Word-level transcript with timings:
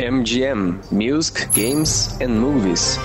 MGM 0.00 0.80
Music, 0.90 1.44
Games 1.48 2.18
and 2.22 2.30
Movies. 2.40 2.96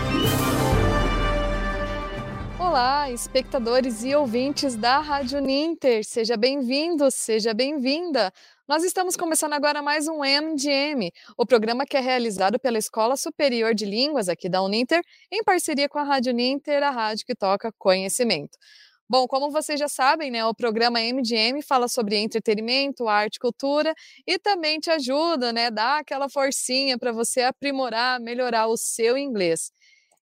Olá, 2.58 3.12
espectadores 3.12 4.02
e 4.06 4.16
ouvintes 4.16 4.78
da 4.78 5.00
Rádio 5.00 5.42
Ninter. 5.42 6.06
Seja 6.06 6.38
bem-vindo, 6.38 7.12
seja 7.12 7.54
bem-vinda. 7.54 8.32
Nós 8.66 8.82
estamos 8.86 9.18
começando 9.18 9.52
agora 9.52 9.82
mais 9.82 10.08
um 10.08 10.22
MGM, 10.24 11.12
o 11.38 11.46
programa 11.46 11.86
que 11.86 11.98
é 11.98 12.00
realizado 12.00 12.58
pela 12.58 12.78
Escola 12.78 13.18
Superior 13.18 13.76
de 13.76 13.84
Línguas 13.86 14.30
aqui 14.30 14.48
da 14.48 14.64
Uninter, 14.64 15.02
em 15.30 15.44
parceria 15.44 15.90
com 15.90 16.00
a 16.00 16.04
Rádio 16.04 16.32
Ninter, 16.32 16.82
a 16.82 16.92
rádio 16.92 17.26
que 17.26 17.36
toca 17.36 17.74
conhecimento. 17.78 18.58
Bom, 19.08 19.28
como 19.28 19.52
vocês 19.52 19.80
já 19.80 19.88
sabem, 19.88 20.32
né, 20.32 20.44
o 20.46 20.54
programa 20.54 21.00
MGM 21.00 21.62
fala 21.62 21.88
sobre 21.88 22.18
entretenimento, 22.18 23.08
arte, 23.08 23.40
cultura 23.40 23.94
e 24.26 24.40
também 24.40 24.80
te 24.80 24.90
ajuda, 24.90 25.54
né, 25.54 25.70
dá 25.70 26.00
aquela 26.00 26.28
forcinha 26.28 26.98
para 26.98 27.12
você 27.12 27.42
aprimorar, 27.42 28.20
melhorar 28.20 28.68
o 28.68 28.76
seu 28.76 29.16
inglês. 29.16 29.72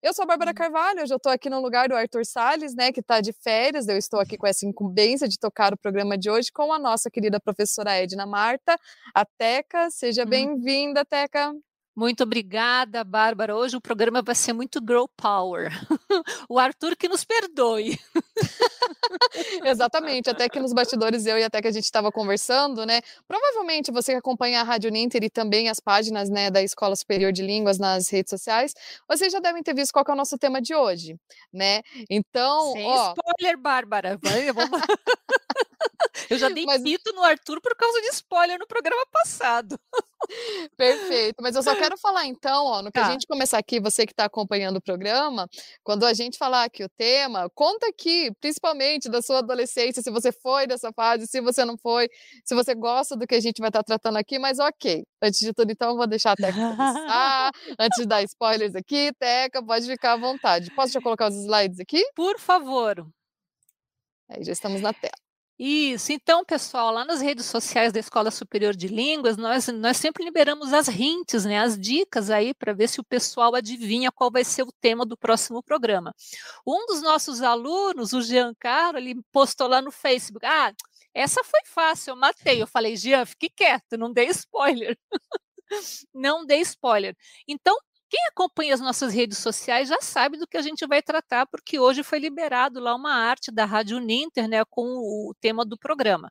Eu 0.02 0.16
sou 0.16 0.24
a 0.24 0.26
Bárbara 0.26 0.52
Carvalho, 0.52 1.04
hoje 1.04 1.14
eu 1.14 1.18
estou 1.18 1.32
aqui 1.32 1.48
no 1.48 1.62
lugar 1.62 1.88
do 1.88 1.96
Arthur 1.96 2.26
Salles, 2.26 2.74
né, 2.74 2.92
que 2.92 3.02
está 3.02 3.22
de 3.22 3.32
férias. 3.32 3.88
Eu 3.88 3.98
estou 3.98 4.20
aqui 4.20 4.36
com 4.36 4.48
essa 4.48 4.66
incumbência 4.66 5.28
de 5.28 5.38
tocar 5.38 5.74
o 5.74 5.78
programa 5.78 6.18
de 6.18 6.30
hoje 6.32 6.52
com 6.52 6.74
a 6.74 6.80
nossa 6.80 7.12
querida 7.12 7.40
professora 7.40 7.92
Edna 7.92 8.26
Marta, 8.26 8.76
a 9.14 9.24
Teca. 9.26 9.92
Seja 9.92 10.26
bem-vinda, 10.26 11.06
Teca. 11.06 11.54
Muito 11.96 12.24
obrigada, 12.24 13.04
Bárbara. 13.04 13.56
Hoje 13.56 13.76
o 13.76 13.82
programa 13.82 14.22
vai 14.22 14.34
ser 14.34 14.54
muito 14.54 14.80
girl 14.80 15.06
power. 15.18 15.70
o 16.50 16.58
Arthur 16.58 16.96
que 16.96 17.10
nos 17.10 17.26
perdoe. 17.26 18.00
Exatamente, 19.66 20.30
até 20.30 20.48
que 20.48 20.60
nos 20.60 20.72
bastidores 20.72 21.26
eu 21.26 21.38
e 21.38 21.44
até 21.44 21.62
que 21.62 21.68
a 21.68 21.72
gente 21.72 21.84
estava 21.84 22.12
conversando, 22.12 22.86
né? 22.86 23.02
Provavelmente 23.28 23.92
você 23.92 24.14
que 24.14 24.20
acompanha 24.20 24.62
a 24.62 24.64
Rádio 24.64 24.90
Ninter 24.90 25.24
e 25.24 25.30
também 25.30 25.68
as 25.68 25.80
páginas, 25.80 26.30
né, 26.30 26.50
da 26.50 26.64
Escola 26.64 26.96
Superior 26.96 27.32
de 27.32 27.42
Línguas 27.42 27.78
nas 27.78 28.10
redes 28.10 28.30
sociais, 28.30 28.74
vocês 29.08 29.32
já 29.32 29.40
devem 29.40 29.62
ter 29.62 29.76
visto 29.76 29.92
qual 29.92 30.06
é 30.08 30.12
o 30.12 30.16
nosso 30.16 30.38
tema 30.38 30.62
de 30.62 30.74
hoje, 30.74 31.20
né? 31.52 31.82
Então, 32.10 32.72
Sem 32.72 32.86
ó, 32.86 33.14
spoiler, 33.14 33.58
Bárbara. 33.58 34.18
Vai, 34.22 34.52
vou... 34.54 34.64
eu 36.30 36.38
já 36.38 36.50
dei 36.50 36.66
Mas- 36.66 36.82
pito 36.82 37.12
no 37.14 37.24
Arthur 37.24 37.62
por 37.62 37.76
causa 37.76 38.02
de 38.02 38.08
spoiler 38.10 38.58
no 38.60 38.68
programa 38.68 39.06
passado. 39.12 39.80
Perfeito, 40.78 41.42
mas 41.42 41.56
eu 41.56 41.64
só 41.64 41.76
quero 41.76 41.98
falar 41.98 42.26
então, 42.28 42.66
ó, 42.66 42.82
no 42.82 42.92
que 42.92 43.00
a 43.00 43.04
Tá. 43.06 43.12
gente 43.12 43.26
começar 43.28 43.58
aqui, 43.58 43.80
você 43.80 44.06
que 44.06 44.14
está 44.14 44.26
acompanhando 44.26 44.78
o 44.78 44.82
programa, 44.82 45.48
quando 45.84 46.06
a 46.06 46.14
gente 46.14 46.38
falar 46.38 46.64
aqui 46.66 46.84
o 46.84 46.90
tema, 46.90 47.50
conta 47.56 47.88
aqui, 47.88 48.32
principalmente 48.40 49.10
da 49.10 49.22
sua 49.22 49.40
adolescência, 49.40 50.02
se 50.02 50.12
você 50.12 50.32
foi 50.32 50.68
dessa 50.68 50.92
fase, 50.94 51.26
se 51.28 51.42
você 51.42 51.66
não 51.66 51.76
foi, 51.78 52.08
se 52.46 52.54
você 52.54 52.76
gosta 52.76 53.16
do 53.18 53.26
que 53.26 53.34
a 53.36 53.40
gente 53.40 53.60
vai 53.60 53.70
estar 53.70 53.84
tratando 53.84 54.18
aqui, 54.18 54.38
mas 54.38 54.60
ok. 54.60 55.04
Antes 55.22 55.40
de 55.40 55.54
tudo, 55.54 55.72
então, 55.72 55.90
eu 55.90 55.98
vou 55.98 56.08
deixar 56.08 56.32
a 56.34 56.36
Teca 56.36 56.54
começar, 56.54 57.52
antes 57.80 57.98
de 58.02 58.06
dar 58.08 58.22
spoilers 58.24 58.76
aqui, 58.76 59.12
Teca, 59.20 59.64
pode 59.64 59.86
ficar 59.88 60.14
à 60.14 60.18
vontade. 60.18 60.70
Posso 60.76 60.94
já 60.94 61.02
colocar 61.02 61.30
os 61.30 61.36
slides 61.36 61.80
aqui? 61.80 62.04
Por 62.16 62.40
favor. 62.40 63.06
Aí 64.30 64.44
já 64.44 64.52
estamos 64.54 64.82
na 64.82 64.94
tela. 64.94 65.12
Isso, 65.64 66.12
então, 66.12 66.44
pessoal, 66.44 66.92
lá 66.92 67.06
nas 67.06 67.22
redes 67.22 67.46
sociais 67.46 67.94
da 67.94 68.00
Escola 68.00 68.32
Superior 68.32 68.76
de 68.76 68.88
Línguas, 68.88 69.38
nós, 69.38 69.68
nós 69.68 69.96
sempre 69.98 70.24
liberamos 70.24 70.74
as 70.74 70.88
hints, 70.88 71.46
né, 71.46 71.60
as 71.60 71.78
dicas 71.78 72.32
aí, 72.32 72.52
para 72.52 72.74
ver 72.74 72.90
se 72.90 73.00
o 73.00 73.04
pessoal 73.04 73.54
adivinha 73.54 74.12
qual 74.12 74.32
vai 74.32 74.44
ser 74.44 74.64
o 74.64 74.72
tema 74.72 75.06
do 75.06 75.16
próximo 75.16 75.62
programa. 75.62 76.16
Um 76.66 76.88
dos 76.88 77.04
nossos 77.04 77.44
alunos, 77.44 78.12
o 78.12 78.24
Giancarlo, 78.24 78.98
ele 78.98 79.22
postou 79.32 79.68
lá 79.68 79.84
no 79.84 79.92
Facebook, 79.92 80.44
ah, 80.44 80.74
essa 81.14 81.44
foi 81.44 81.62
fácil, 81.66 82.14
eu 82.14 82.16
matei. 82.16 82.60
Eu 82.60 82.66
falei, 82.66 82.96
Jean, 82.96 83.24
fique 83.24 83.48
quieto, 83.48 84.00
não 84.00 84.12
dê 84.12 84.26
spoiler. 84.30 84.98
não 86.12 86.44
dê 86.44 86.58
spoiler. 86.58 87.16
Então, 87.48 87.78
quem 88.12 88.20
acompanha 88.28 88.74
as 88.74 88.82
nossas 88.82 89.14
redes 89.14 89.38
sociais 89.38 89.88
já 89.88 90.02
sabe 90.02 90.38
do 90.38 90.46
que 90.46 90.58
a 90.58 90.62
gente 90.62 90.86
vai 90.86 91.02
tratar, 91.02 91.48
porque 91.48 91.80
hoje 91.80 92.04
foi 92.04 92.20
liberado 92.20 92.78
lá 92.82 92.94
uma 92.94 93.14
arte 93.14 93.50
da 93.50 93.64
Rádio 93.64 94.00
Ninter, 94.00 94.50
né, 94.50 94.66
com 94.66 94.84
o 94.84 95.34
tema 95.40 95.64
do 95.66 95.78
programa. 95.78 96.30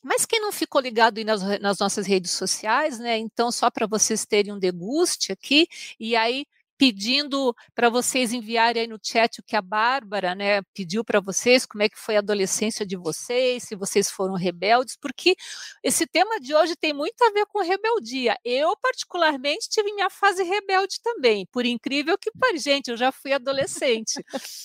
Mas 0.00 0.24
quem 0.24 0.40
não 0.40 0.52
ficou 0.52 0.80
ligado 0.80 1.22
nas, 1.24 1.42
nas 1.60 1.80
nossas 1.80 2.06
redes 2.06 2.30
sociais, 2.30 3.00
né? 3.00 3.18
Então, 3.18 3.50
só 3.50 3.68
para 3.68 3.88
vocês 3.88 4.24
terem 4.24 4.52
um 4.52 4.58
deguste 4.58 5.32
aqui, 5.32 5.66
e 5.98 6.14
aí 6.14 6.46
pedindo 6.78 7.54
para 7.74 7.88
vocês 7.88 8.32
enviarem 8.32 8.82
aí 8.82 8.88
no 8.88 8.98
chat 9.02 9.38
o 9.40 9.42
que 9.42 9.56
a 9.56 9.62
Bárbara, 9.62 10.34
né, 10.34 10.62
pediu 10.74 11.04
para 11.04 11.20
vocês, 11.20 11.64
como 11.66 11.82
é 11.82 11.88
que 11.88 11.98
foi 11.98 12.16
a 12.16 12.18
adolescência 12.20 12.86
de 12.86 12.96
vocês, 12.96 13.64
se 13.64 13.74
vocês 13.74 14.10
foram 14.10 14.34
rebeldes, 14.34 14.96
porque 15.00 15.34
esse 15.82 16.06
tema 16.06 16.40
de 16.40 16.54
hoje 16.54 16.76
tem 16.76 16.92
muito 16.92 17.22
a 17.22 17.30
ver 17.30 17.46
com 17.46 17.62
rebeldia. 17.62 18.36
Eu, 18.44 18.76
particularmente, 18.76 19.68
tive 19.68 19.92
minha 19.92 20.10
fase 20.10 20.42
rebelde 20.42 21.00
também, 21.02 21.46
por 21.52 21.64
incrível 21.64 22.16
que 22.18 22.30
pareça. 22.32 22.56
Gente, 22.66 22.88
eu 22.90 22.96
já 22.96 23.12
fui 23.12 23.32
adolescente. 23.32 24.24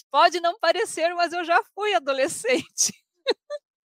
Pode 0.10 0.40
não 0.40 0.58
parecer, 0.60 1.14
mas 1.14 1.34
eu 1.34 1.44
já 1.44 1.62
fui 1.76 1.94
adolescente. 1.94 2.94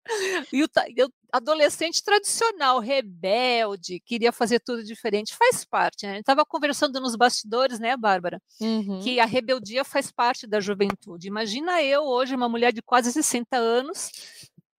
E 0.53 0.63
o 0.63 0.69
eu- 0.97 1.11
adolescente 1.33 2.03
tradicional, 2.03 2.79
rebelde, 2.79 4.01
queria 4.01 4.33
fazer 4.33 4.61
tudo 4.61 4.83
diferente, 4.83 5.35
faz 5.35 5.65
parte, 5.65 6.05
né? 6.07 6.13
A 6.13 6.15
gente 6.15 6.23
estava 6.23 6.45
conversando 6.45 7.01
nos 7.01 7.17
bastidores, 7.17 7.79
né, 7.79 7.97
Bárbara? 7.97 8.41
Uhum. 8.61 9.01
Que 9.01 9.21
a 9.21 9.25
rebeldia 9.25 9.85
faz 9.85 10.11
parte 10.11 10.47
da 10.47 10.61
juventude. 10.61 11.29
Imagina 11.29 11.83
eu 11.83 12.03
hoje, 12.03 12.35
uma 12.35 12.49
mulher 12.49 12.73
de 12.73 12.83
quase 12.83 13.13
60 13.13 13.57
anos, 13.57 14.11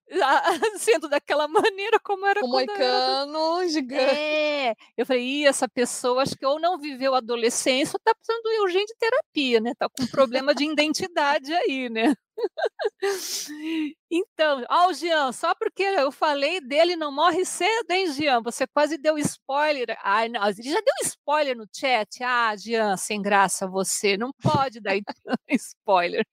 sendo 0.79 1.09
daquela 1.09 1.47
maneira 1.47 1.99
como 1.99 2.25
era 2.25 2.39
O 2.39 2.45
eu 2.45 2.59
era 2.59 2.73
moicano 2.75 3.67
gigante. 3.67 4.03
é, 4.03 4.75
eu 4.95 5.05
falei, 5.05 5.45
essa 5.45 5.67
pessoa 5.67 6.23
acho 6.23 6.35
que 6.35 6.45
ou 6.45 6.59
não 6.59 6.77
viveu 6.77 7.13
a 7.13 7.17
adolescência 7.17 7.95
ou 7.95 7.97
está 7.97 8.13
precisando 8.15 8.47
ir 8.51 8.61
urgente 8.61 8.93
de 8.93 8.97
terapia, 8.97 9.59
né? 9.59 9.71
Está 9.71 9.87
com 9.89 10.07
problema 10.07 10.55
de 10.55 10.63
identidade 10.63 11.53
aí, 11.53 11.89
né? 11.89 12.13
Então, 14.09 14.63
ó, 14.69 14.87
o 14.87 14.93
Jean, 14.93 15.33
só 15.33 15.53
porque 15.55 15.83
eu 15.83 16.11
falei 16.11 16.61
dele 16.61 16.95
não 16.95 17.11
morre 17.11 17.43
cedo, 17.43 17.91
hein, 17.91 18.11
Jean? 18.13 18.41
Você 18.41 18.65
quase 18.65 18.97
deu 18.97 19.17
spoiler. 19.17 19.97
Ai, 20.01 20.29
não, 20.29 20.47
ele 20.47 20.63
já 20.63 20.79
deu 20.79 20.93
spoiler 21.03 21.57
no 21.57 21.65
chat. 21.73 22.23
Ah, 22.23 22.55
Jean, 22.55 22.95
sem 22.95 23.21
graça 23.21 23.67
você, 23.67 24.15
não 24.15 24.31
pode 24.41 24.79
dar 24.79 24.95
spoiler. 25.49 26.25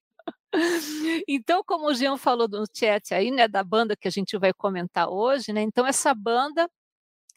Então, 1.29 1.63
como 1.67 1.87
o 1.89 1.95
Jean 1.95 2.17
falou 2.17 2.49
no 2.49 2.65
chat 2.75 3.15
aí, 3.15 3.31
né, 3.31 3.49
da 3.49 3.63
banda 3.63 3.97
que 3.97 4.09
a 4.09 4.11
gente 4.11 4.37
vai 4.39 4.53
comentar 4.53 5.09
hoje, 5.09 5.53
né? 5.53 5.63
Então, 5.63 5.87
essa 5.87 6.15
banda 6.15 6.69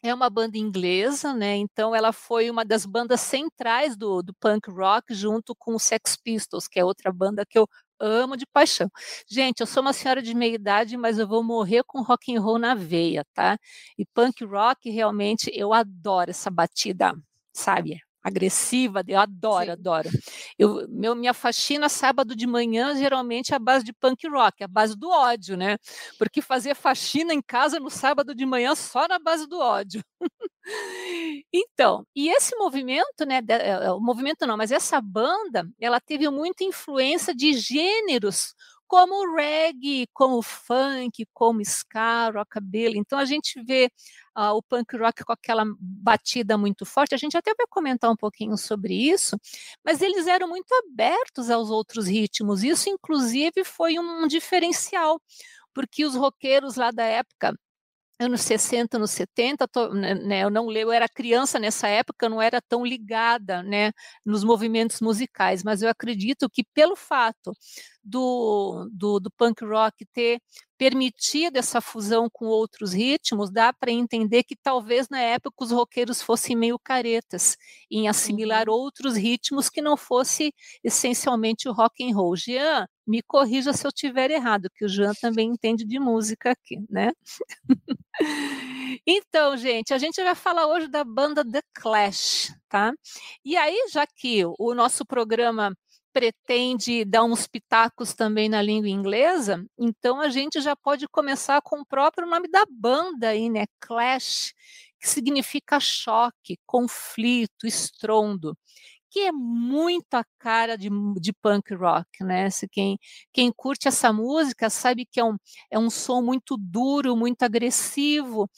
é 0.02 0.14
uma 0.14 0.30
banda 0.30 0.58
inglesa, 0.58 1.34
né? 1.34 1.56
Então, 1.56 1.94
ela 1.94 2.12
foi 2.12 2.50
uma 2.50 2.64
das 2.64 2.86
bandas 2.86 3.20
centrais 3.22 3.96
do, 3.96 4.22
do 4.22 4.34
punk 4.34 4.70
rock, 4.70 5.14
junto 5.14 5.54
com 5.56 5.74
os 5.76 5.82
Sex 5.84 6.16
Pistols, 6.16 6.68
que 6.68 6.80
é 6.80 6.84
outra 6.84 7.12
banda 7.12 7.44
que 7.46 7.58
eu 7.58 7.68
amo 8.00 8.36
de 8.36 8.46
paixão. 8.46 8.90
Gente, 9.30 9.60
eu 9.60 9.66
sou 9.66 9.82
uma 9.82 9.92
senhora 9.94 10.22
de 10.22 10.34
meia 10.34 10.54
idade, 10.54 10.96
mas 10.96 11.18
eu 11.18 11.28
vou 11.28 11.42
morrer 11.44 11.84
com 11.86 12.02
rock 12.02 12.34
and 12.36 12.40
roll 12.42 12.58
na 12.58 12.74
veia, 12.74 13.24
tá? 13.34 13.58
E 13.98 14.06
punk 14.06 14.44
rock, 14.44 14.90
realmente, 14.90 15.50
eu 15.54 15.72
adoro 15.74 16.30
essa 16.30 16.50
batida, 16.50 17.14
sabe? 17.52 18.00
Agressiva, 18.28 19.02
eu 19.08 19.18
adoro, 19.18 19.66
Sim. 19.66 19.70
adoro. 19.72 20.08
Eu, 20.58 20.86
meu, 20.88 21.14
minha 21.16 21.34
faxina 21.34 21.88
sábado 21.88 22.36
de 22.36 22.46
manhã, 22.46 22.94
geralmente, 22.96 23.52
é 23.52 23.56
a 23.56 23.58
base 23.58 23.84
de 23.84 23.92
punk 23.92 24.28
rock, 24.28 24.62
a 24.62 24.68
base 24.68 24.96
do 24.96 25.08
ódio, 25.10 25.56
né? 25.56 25.76
Porque 26.18 26.42
fazer 26.42 26.74
faxina 26.74 27.32
em 27.34 27.42
casa 27.42 27.80
no 27.80 27.90
sábado 27.90 28.34
de 28.34 28.44
manhã 28.46 28.74
só 28.74 29.06
na 29.08 29.18
base 29.18 29.46
do 29.46 29.58
ódio. 29.58 30.02
Então, 31.52 32.04
e 32.14 32.28
esse 32.28 32.54
movimento, 32.56 33.24
né, 33.26 33.38
eh, 33.48 33.68
eh, 33.86 33.92
o 33.92 34.00
movimento 34.00 34.46
não, 34.46 34.56
mas 34.56 34.70
essa 34.70 35.00
banda, 35.00 35.66
ela 35.80 36.00
teve 36.00 36.28
muita 36.30 36.62
influência 36.64 37.34
de 37.34 37.54
gêneros 37.54 38.54
como 38.86 39.14
o 39.14 39.34
reggae, 39.36 40.06
como 40.14 40.38
o 40.38 40.42
funk, 40.42 41.26
como 41.34 41.60
ska, 41.62 42.30
rockabilly. 42.30 42.98
Então 42.98 43.18
a 43.18 43.24
gente 43.26 43.62
vê 43.64 43.90
ah, 44.40 44.54
o 44.54 44.62
punk 44.62 44.96
rock 44.96 45.24
com 45.24 45.32
aquela 45.32 45.64
batida 45.80 46.56
muito 46.56 46.86
forte. 46.86 47.12
A 47.12 47.18
gente 47.18 47.36
até 47.36 47.52
vai 47.56 47.66
comentar 47.68 48.08
um 48.08 48.16
pouquinho 48.16 48.56
sobre 48.56 48.94
isso, 48.94 49.36
mas 49.84 50.00
eles 50.00 50.28
eram 50.28 50.48
muito 50.48 50.72
abertos 50.74 51.50
aos 51.50 51.70
outros 51.70 52.06
ritmos. 52.06 52.62
Isso, 52.62 52.88
inclusive, 52.88 53.64
foi 53.64 53.98
um 53.98 54.28
diferencial, 54.28 55.20
porque 55.74 56.04
os 56.04 56.14
roqueiros 56.14 56.76
lá 56.76 56.92
da 56.92 57.02
época 57.04 57.52
anos 58.20 58.40
60, 58.42 58.96
anos 58.96 59.10
70, 59.12 59.68
tô, 59.68 59.92
né, 59.94 60.14
né, 60.14 60.42
eu 60.44 60.50
não 60.50 60.66
leio, 60.66 60.88
eu 60.88 60.92
era 60.92 61.08
criança 61.08 61.58
nessa 61.58 61.88
época, 61.88 62.26
eu 62.26 62.30
não 62.30 62.42
era 62.42 62.60
tão 62.60 62.84
ligada, 62.84 63.62
né, 63.62 63.92
nos 64.24 64.42
movimentos 64.44 65.00
musicais, 65.00 65.62
mas 65.62 65.82
eu 65.82 65.88
acredito 65.88 66.48
que 66.50 66.64
pelo 66.74 66.96
fato 66.96 67.52
do, 68.02 68.88
do, 68.92 69.20
do 69.20 69.30
punk 69.30 69.64
rock 69.64 70.04
ter 70.12 70.40
permitido 70.78 71.56
essa 71.56 71.80
fusão 71.80 72.28
com 72.32 72.46
outros 72.46 72.92
ritmos, 72.92 73.50
dá 73.50 73.72
para 73.72 73.90
entender 73.90 74.44
que 74.44 74.54
talvez 74.56 75.08
na 75.08 75.20
época 75.20 75.64
os 75.64 75.72
roqueiros 75.72 76.22
fossem 76.22 76.56
meio 76.56 76.78
caretas 76.78 77.56
em 77.90 78.08
assimilar 78.08 78.68
Uhum. 78.68 78.74
outros 78.74 79.16
ritmos 79.16 79.68
que 79.68 79.82
não 79.82 79.96
fosse 79.96 80.52
essencialmente 80.84 81.68
o 81.68 81.72
rock 81.72 82.04
and 82.08 82.14
roll. 82.14 82.36
Jean, 82.36 82.86
Me 83.08 83.22
corrija 83.22 83.72
se 83.72 83.86
eu 83.86 83.90
tiver 83.90 84.30
errado, 84.30 84.68
que 84.74 84.84
o 84.84 84.88
Jean 84.88 85.14
também 85.20 85.48
entende 85.50 85.86
de 85.86 85.98
música 85.98 86.50
aqui, 86.50 86.76
né? 86.90 87.12
então, 89.06 89.56
gente, 89.56 89.94
a 89.94 89.98
gente 89.98 90.22
vai 90.22 90.34
falar 90.34 90.66
hoje 90.66 90.88
da 90.88 91.04
banda 91.04 91.42
The 91.42 91.62
Clash, 91.74 92.52
tá? 92.68 92.92
E 93.42 93.56
aí, 93.56 93.88
já 93.90 94.06
que 94.06 94.44
o 94.58 94.74
nosso 94.74 95.06
programa 95.06 95.74
pretende 96.12 97.02
dar 97.06 97.24
uns 97.24 97.46
pitacos 97.46 98.14
também 98.14 98.48
na 98.48 98.60
língua 98.60 98.88
inglesa, 98.90 99.64
então 99.78 100.20
a 100.20 100.28
gente 100.28 100.60
já 100.60 100.76
pode 100.76 101.08
começar 101.08 101.62
com 101.62 101.80
o 101.80 101.86
próprio 101.86 102.28
nome 102.28 102.48
da 102.48 102.64
banda 102.70 103.28
aí, 103.30 103.48
né? 103.48 103.64
Clash, 103.80 104.52
que 105.00 105.08
significa 105.08 105.80
choque, 105.80 106.58
conflito, 106.66 107.66
estrondo 107.66 108.54
que 109.10 109.20
é 109.20 109.32
muito 109.32 110.14
a 110.14 110.24
cara 110.38 110.76
de, 110.76 110.88
de 111.20 111.32
punk 111.32 111.74
rock, 111.74 112.22
né? 112.22 112.50
Se 112.50 112.68
quem, 112.68 112.98
quem 113.32 113.52
curte 113.52 113.88
essa 113.88 114.12
música 114.12 114.70
sabe 114.70 115.06
que 115.06 115.20
é 115.20 115.24
um, 115.24 115.36
é 115.70 115.78
um 115.78 115.90
som 115.90 116.22
muito 116.22 116.56
duro, 116.56 117.16
muito 117.16 117.42
agressivo, 117.42 118.48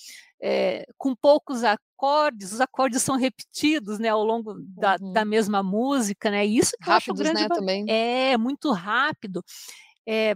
é, 0.43 0.87
com 0.97 1.15
poucos 1.15 1.63
acordes, 1.65 2.53
os 2.53 2.61
acordes 2.61 3.03
são 3.03 3.17
repetidos 3.17 3.99
né, 3.99 4.09
ao 4.09 4.25
longo 4.25 4.55
da, 4.59 4.97
uhum. 5.01 5.13
da 5.13 5.25
mesma 5.25 5.63
música, 5.63 6.31
né? 6.31 6.45
Isso 6.47 6.73
que 6.81 6.89
Rápidos, 6.89 7.21
eu 7.21 7.27
acho 7.27 7.35
grande, 7.35 7.49
né, 7.49 7.55
também. 7.55 7.85
É, 7.89 8.37
muito 8.39 8.73
rápido. 8.73 9.45
É, 10.07 10.35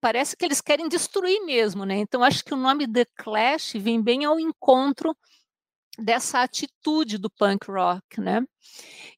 parece 0.00 0.36
que 0.36 0.44
eles 0.44 0.60
querem 0.60 0.88
destruir 0.88 1.44
mesmo, 1.44 1.84
né? 1.84 1.96
Então 1.98 2.24
acho 2.24 2.44
que 2.44 2.54
o 2.54 2.56
nome 2.56 2.90
The 2.90 3.06
Clash 3.16 3.74
vem 3.74 4.02
bem 4.02 4.24
ao 4.24 4.40
encontro 4.40 5.16
dessa 5.98 6.40
atitude 6.42 7.18
do 7.18 7.30
punk 7.30 7.70
rock, 7.70 8.20
né? 8.20 8.42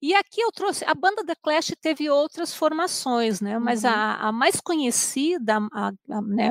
E 0.03 0.15
aqui 0.15 0.41
eu 0.41 0.51
trouxe, 0.51 0.85
a 0.85 0.95
banda 0.95 1.25
The 1.25 1.35
Clash 1.37 1.73
teve 1.81 2.11
outras 2.11 2.53
formações, 2.55 3.41
né? 3.41 3.59
Mas 3.59 3.85
uhum. 3.85 3.91
a, 3.91 4.29
a, 4.29 4.33
mais 4.33 4.61
conhecida 4.61 5.59
a, 5.73 5.93
a, 6.11 6.23
né, 6.23 6.51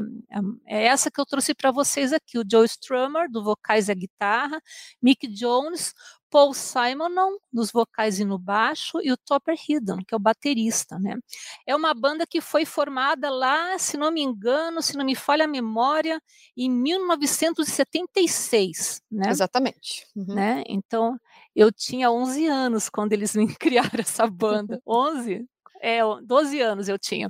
é 0.65 0.85
essa 0.85 1.11
que 1.11 1.19
eu 1.19 1.25
trouxe 1.25 1.53
para 1.53 1.71
vocês 1.71 2.13
aqui, 2.13 2.37
o 2.39 2.45
Joe 2.49 2.65
Strummer, 2.65 3.29
do 3.29 3.43
vocais 3.43 3.89
e 3.89 3.91
a 3.91 3.95
guitarra, 3.95 4.61
Mick 5.01 5.27
Jones, 5.27 5.93
Paul 6.33 6.53
Simon 6.55 7.37
nos 7.53 7.71
vocais 7.71 8.19
e 8.19 8.25
no 8.25 8.39
baixo 8.39 8.99
e 9.03 9.11
o 9.11 9.17
Topper 9.17 9.55
Hidden, 9.55 10.03
que 10.03 10.15
é 10.15 10.17
o 10.17 10.19
baterista, 10.19 10.97
né? 10.97 11.15
É 11.63 11.75
uma 11.75 11.93
banda 11.93 12.25
que 12.25 12.41
foi 12.41 12.65
formada 12.65 13.29
lá, 13.29 13.77
se 13.77 13.97
não 13.97 14.09
me 14.09 14.23
engano, 14.23 14.81
se 14.81 14.97
não 14.97 15.05
me 15.05 15.13
falha 15.13 15.45
a 15.45 15.47
memória, 15.47 16.19
em 16.57 16.71
1976, 16.71 19.03
né? 19.11 19.29
Exatamente. 19.29 20.07
Uhum. 20.15 20.33
Né? 20.33 20.63
Então, 20.65 21.19
eu 21.55 21.71
tinha 21.71 22.09
11 22.09 22.47
anos 22.47 22.89
quando 22.89 23.13
eles 23.13 23.35
me 23.37 23.55
criaram 23.55 23.99
essa 23.99 24.25
banda. 24.25 24.81
11? 24.87 25.47
É, 25.83 25.99
12 26.23 26.61
anos 26.61 26.87
eu 26.87 26.97
tinha 26.97 27.27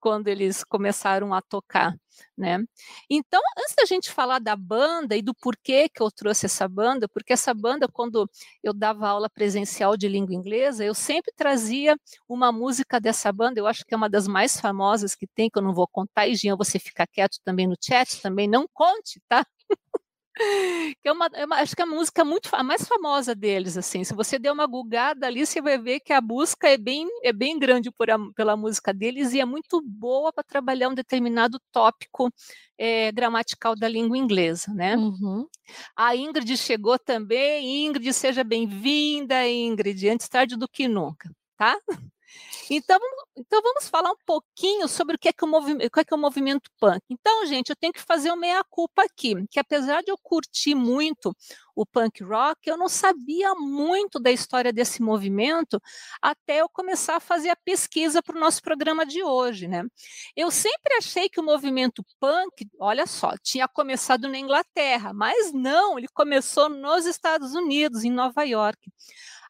quando 0.00 0.26
eles 0.28 0.64
começaram 0.64 1.32
a 1.32 1.40
tocar 1.40 1.94
né? 2.36 2.58
Então, 3.10 3.40
antes 3.58 3.74
da 3.76 3.84
gente 3.84 4.10
falar 4.10 4.38
da 4.38 4.56
banda 4.56 5.16
e 5.16 5.22
do 5.22 5.34
porquê 5.34 5.88
que 5.88 6.02
eu 6.02 6.10
trouxe 6.10 6.46
essa 6.46 6.68
banda, 6.68 7.08
porque 7.08 7.32
essa 7.32 7.54
banda, 7.54 7.86
quando 7.92 8.28
eu 8.62 8.72
dava 8.72 9.08
aula 9.08 9.30
presencial 9.30 9.96
de 9.96 10.08
língua 10.08 10.34
inglesa, 10.34 10.84
eu 10.84 10.94
sempre 10.94 11.32
trazia 11.36 11.96
uma 12.28 12.52
música 12.52 13.00
dessa 13.00 13.32
banda, 13.32 13.60
eu 13.60 13.66
acho 13.66 13.84
que 13.86 13.94
é 13.94 13.96
uma 13.96 14.08
das 14.10 14.26
mais 14.28 14.60
famosas 14.60 15.14
que 15.14 15.26
tem, 15.26 15.48
que 15.50 15.58
eu 15.58 15.62
não 15.62 15.74
vou 15.74 15.88
contar, 15.88 16.26
e 16.28 16.34
Jean, 16.34 16.56
você 16.56 16.78
fica 16.78 17.06
quieto 17.06 17.38
também 17.44 17.66
no 17.66 17.76
chat, 17.82 18.20
também 18.22 18.48
não 18.48 18.66
conte, 18.72 19.20
tá? 19.28 19.44
Que 20.34 21.08
é 21.08 21.12
uma, 21.12 21.26
é 21.34 21.44
uma, 21.44 21.56
acho 21.56 21.76
que 21.76 21.82
é 21.82 21.84
a 21.84 21.88
música 21.88 22.24
muito 22.24 22.48
a 22.52 22.62
mais 22.62 22.86
famosa 22.86 23.34
deles 23.34 23.76
assim. 23.76 24.02
Se 24.04 24.14
você 24.14 24.38
der 24.38 24.52
uma 24.52 24.66
gulgada 24.66 25.26
ali 25.26 25.44
você 25.44 25.60
vai 25.60 25.78
ver 25.78 26.00
que 26.00 26.12
a 26.12 26.20
busca 26.20 26.68
é 26.68 26.78
bem 26.78 27.06
é 27.22 27.32
bem 27.32 27.58
grande 27.58 27.90
por 27.90 28.10
a, 28.10 28.18
pela 28.34 28.56
música 28.56 28.92
deles 28.92 29.32
e 29.32 29.40
é 29.40 29.44
muito 29.44 29.82
boa 29.82 30.32
para 30.32 30.44
trabalhar 30.44 30.88
um 30.88 30.94
determinado 30.94 31.60
tópico 31.70 32.32
é, 32.78 33.12
gramatical 33.12 33.76
da 33.76 33.88
língua 33.88 34.16
inglesa 34.16 34.72
né? 34.72 34.96
Uhum. 34.96 35.46
a 35.96 36.16
Ingrid 36.16 36.56
chegou 36.56 36.98
também. 36.98 37.86
Ingrid 37.86 38.12
seja 38.12 38.42
bem-vinda 38.42 39.46
Ingrid. 39.46 40.08
Antes 40.08 40.28
tarde 40.28 40.56
do 40.56 40.68
que 40.68 40.88
nunca 40.88 41.30
tá 41.56 41.78
então, 42.70 42.98
então 43.36 43.60
vamos 43.62 43.88
falar 43.88 44.10
um 44.10 44.16
pouquinho 44.24 44.88
sobre 44.88 45.16
o 45.16 45.18
que 45.18 45.28
é, 45.28 45.32
que 45.32 45.44
o, 45.44 45.48
movimento, 45.48 45.82
o 45.82 46.00
é, 46.00 46.04
que 46.04 46.14
é 46.14 46.16
o 46.16 46.20
movimento 46.20 46.70
punk. 46.78 47.00
Então, 47.10 47.46
gente, 47.46 47.70
eu 47.70 47.76
tenho 47.76 47.92
que 47.92 48.00
fazer 48.00 48.30
uma 48.30 48.36
meia-culpa 48.36 49.02
aqui, 49.02 49.34
que 49.50 49.58
apesar 49.58 50.02
de 50.02 50.10
eu 50.10 50.16
curtir 50.22 50.74
muito 50.74 51.34
o 51.74 51.86
punk 51.86 52.22
rock, 52.22 52.68
eu 52.68 52.76
não 52.76 52.88
sabia 52.88 53.54
muito 53.54 54.20
da 54.20 54.30
história 54.30 54.72
desse 54.72 55.02
movimento 55.02 55.80
até 56.20 56.60
eu 56.60 56.68
começar 56.68 57.16
a 57.16 57.20
fazer 57.20 57.50
a 57.50 57.56
pesquisa 57.56 58.22
para 58.22 58.36
o 58.36 58.40
nosso 58.40 58.62
programa 58.62 59.06
de 59.06 59.22
hoje, 59.22 59.66
né? 59.68 59.82
Eu 60.36 60.50
sempre 60.50 60.94
achei 60.98 61.28
que 61.28 61.40
o 61.40 61.44
movimento 61.44 62.04
punk, 62.20 62.66
olha 62.78 63.06
só, 63.06 63.34
tinha 63.42 63.66
começado 63.66 64.28
na 64.28 64.38
Inglaterra, 64.38 65.12
mas 65.14 65.52
não, 65.52 65.98
ele 65.98 66.08
começou 66.12 66.68
nos 66.68 67.06
Estados 67.06 67.54
Unidos, 67.54 68.04
em 68.04 68.10
Nova 68.10 68.44
York. 68.44 68.78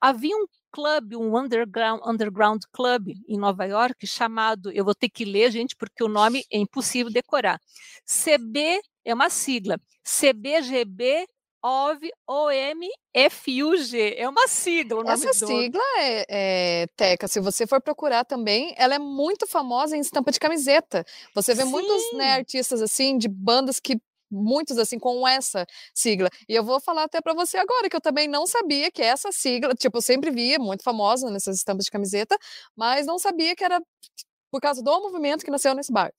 Havia 0.01 0.37
um 0.37 0.47
clube, 0.73 1.17
um 1.17 1.39
underground, 1.39 2.01
underground 2.05 2.63
club 2.73 3.09
em 3.29 3.39
Nova 3.39 3.65
York 3.65 4.07
chamado, 4.07 4.73
eu 4.73 4.85
vou 4.85 4.95
ter 4.95 5.09
que 5.09 5.25
ler, 5.25 5.51
gente, 5.51 5.77
porque 5.77 6.03
o 6.03 6.09
nome 6.09 6.45
é 6.51 6.59
impossível 6.59 7.13
decorar. 7.13 7.61
CB 8.07 8.81
é 9.05 9.15
uma 9.15 9.29
sigla. 9.29 9.79
CBGB 10.03 11.27
OV, 11.65 12.11
OMFUG. 12.27 14.15
É 14.17 14.29
uma 14.29 14.49
sigla. 14.49 15.13
Essa 15.13 15.33
sigla 15.33 15.83
é, 15.99 16.27
é, 16.29 16.87
Teca, 16.97 17.29
se 17.29 17.39
você 17.39 17.69
for 17.69 17.81
procurar 17.81 18.25
também, 18.25 18.75
ela 18.77 18.97
é 18.97 18.99
muito 18.99 19.47
famosa 19.47 19.97
em 19.97 20.01
estampa 20.01 20.33
de 20.33 20.41
camiseta. 20.41 21.05
Você 21.35 21.55
vê 21.55 21.63
Sim. 21.63 21.71
muitos 21.71 22.03
né, 22.15 22.33
artistas 22.33 22.83
assim, 22.83 23.17
de 23.17 23.29
bandas 23.29 23.79
que 23.79 23.97
muitos 24.33 24.79
assim 24.79 24.99
com 24.99 25.27
essa 25.29 25.67
sigla. 25.95 26.29
E 26.49 26.55
eu 26.55 26.65
vou 26.65 26.81
falar 26.81 27.05
até 27.05 27.21
para 27.21 27.35
você 27.35 27.59
agora 27.59 27.89
que 27.89 27.97
eu 27.97 28.01
também 28.01 28.29
não 28.29 28.47
sabia 28.47 28.91
que 28.91 29.03
essa 29.03 29.31
sigla, 29.33 29.75
tipo, 29.75 29.99
eu 29.99 30.03
sempre 30.03 30.31
via 30.31 30.59
muito 30.59 30.83
famosa 30.83 31.31
nessas 31.31 31.57
estampas 31.59 31.85
de 31.85 31.91
camiseta, 31.91 32.37
mas 32.77 33.07
não 33.07 33.19
sabia 33.19 33.55
que 33.55 33.65
era 33.65 33.81
por 34.51 34.61
causa 34.61 34.83
do 34.83 35.01
movimento 35.01 35.45
que 35.45 35.51
nasceu 35.51 35.75
nesse 35.75 35.93
bar. 35.93 36.13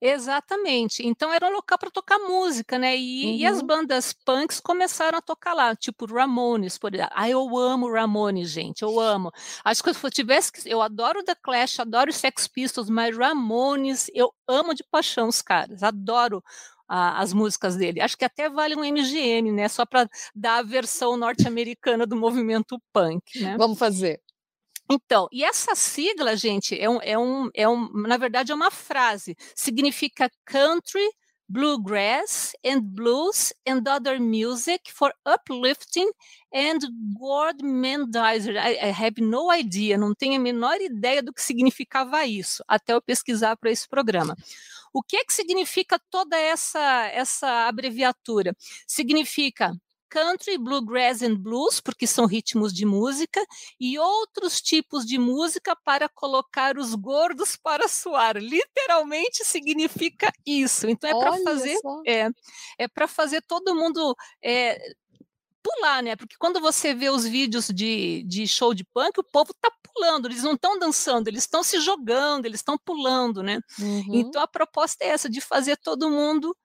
Exatamente. 0.00 1.06
Então 1.06 1.32
era 1.32 1.46
um 1.46 1.52
local 1.52 1.78
para 1.78 1.90
tocar 1.90 2.18
música, 2.18 2.78
né? 2.78 2.96
E, 2.96 3.24
uhum. 3.24 3.36
e, 3.36 3.46
as 3.46 3.60
uhum. 3.60 3.66
bandas 3.66 4.12
punks 4.12 4.60
começaram 4.60 5.18
a 5.18 5.22
tocar 5.22 5.54
lá, 5.54 5.76
tipo 5.76 6.06
Ramones, 6.06 6.78
por 6.78 6.94
exemplo. 6.94 7.12
Ah, 7.14 7.28
eu 7.28 7.56
amo 7.56 7.92
Ramones, 7.92 8.50
gente, 8.50 8.82
eu 8.82 8.98
amo. 8.98 9.30
Acho 9.64 9.82
que 9.82 9.92
se 9.94 10.04
eu 10.04 10.10
tivesse 10.10 10.52
que. 10.52 10.68
Eu 10.68 10.82
adoro 10.82 11.22
The 11.22 11.34
Clash, 11.36 11.80
adoro 11.80 12.12
Sex 12.12 12.48
Pistols, 12.48 12.90
mas 12.90 13.16
Ramones, 13.16 14.10
eu 14.14 14.32
amo 14.48 14.74
de 14.74 14.82
paixão 14.84 15.28
os 15.28 15.42
caras, 15.42 15.82
adoro 15.82 16.42
a, 16.90 17.20
as 17.20 17.32
músicas 17.32 17.76
dele. 17.76 18.00
Acho 18.00 18.18
que 18.18 18.24
até 18.24 18.50
vale 18.50 18.74
um 18.74 18.84
MGM, 18.84 19.52
né? 19.52 19.68
Só 19.68 19.86
para 19.86 20.08
dar 20.34 20.58
a 20.58 20.62
versão 20.62 21.16
norte-americana 21.16 22.04
do 22.04 22.16
movimento 22.16 22.76
punk. 22.92 23.40
Né? 23.40 23.56
Vamos 23.56 23.78
fazer. 23.78 24.20
Então, 24.90 25.28
e 25.30 25.44
essa 25.44 25.76
sigla, 25.76 26.36
gente, 26.36 26.76
é 26.76 26.90
um, 26.90 26.98
é 27.00 27.16
um, 27.16 27.48
é 27.54 27.68
um, 27.68 27.88
na 27.92 28.16
verdade 28.16 28.50
é 28.50 28.54
uma 28.54 28.72
frase, 28.72 29.36
significa 29.54 30.28
country, 30.44 31.08
bluegrass 31.50 32.54
and 32.64 32.80
blues 32.80 33.52
and 33.66 33.86
other 33.88 34.20
music 34.20 34.88
for 34.88 35.12
uplifting 35.26 36.08
and 36.54 36.80
gormandizer. 37.20 38.56
I, 38.56 38.78
I 38.80 38.90
have 38.90 39.20
no 39.20 39.50
idea, 39.50 39.98
não 39.98 40.14
tenho 40.14 40.36
a 40.36 40.38
menor 40.38 40.80
ideia 40.80 41.22
do 41.22 41.32
que 41.32 41.42
significava 41.42 42.24
isso, 42.24 42.62
até 42.68 42.94
eu 42.94 43.02
pesquisar 43.02 43.56
para 43.56 43.70
esse 43.70 43.88
programa. 43.88 44.36
O 44.92 45.02
que 45.02 45.16
é 45.16 45.24
que 45.24 45.32
significa 45.32 45.98
toda 46.10 46.36
essa 46.36 47.06
essa 47.12 47.68
abreviatura? 47.68 48.56
Significa 48.86 49.72
country, 50.10 50.58
bluegrass 50.58 51.22
and 51.22 51.36
blues, 51.36 51.80
porque 51.80 52.06
são 52.06 52.26
ritmos 52.26 52.72
de 52.72 52.84
música, 52.84 53.40
e 53.78 53.98
outros 53.98 54.60
tipos 54.60 55.06
de 55.06 55.18
música 55.18 55.76
para 55.84 56.08
colocar 56.08 56.76
os 56.76 56.94
gordos 56.94 57.56
para 57.62 57.88
suar. 57.88 58.36
Literalmente 58.36 59.44
significa 59.44 60.32
isso. 60.44 60.88
Então 60.88 61.08
é 61.08 61.18
para 61.18 61.42
fazer 61.44 61.78
é, 62.06 62.28
é 62.78 62.88
para 62.88 63.06
fazer 63.06 63.42
todo 63.42 63.74
mundo 63.74 64.14
é, 64.42 64.78
pular, 65.62 66.02
né? 66.02 66.16
Porque 66.16 66.36
quando 66.38 66.60
você 66.60 66.92
vê 66.94 67.08
os 67.10 67.24
vídeos 67.24 67.68
de, 67.68 68.24
de 68.24 68.46
show 68.46 68.74
de 68.74 68.84
punk, 68.84 69.18
o 69.18 69.24
povo 69.24 69.54
tá 69.54 69.70
pulando, 69.82 70.26
eles 70.26 70.42
não 70.42 70.54
estão 70.54 70.78
dançando, 70.78 71.28
eles 71.28 71.44
estão 71.44 71.62
se 71.62 71.80
jogando, 71.80 72.46
eles 72.46 72.60
estão 72.60 72.78
pulando, 72.78 73.42
né? 73.42 73.60
Uhum. 73.78 74.14
Então 74.14 74.42
a 74.42 74.48
proposta 74.48 75.04
é 75.04 75.08
essa, 75.08 75.28
de 75.28 75.40
fazer 75.40 75.76
todo 75.76 76.10
mundo 76.10 76.56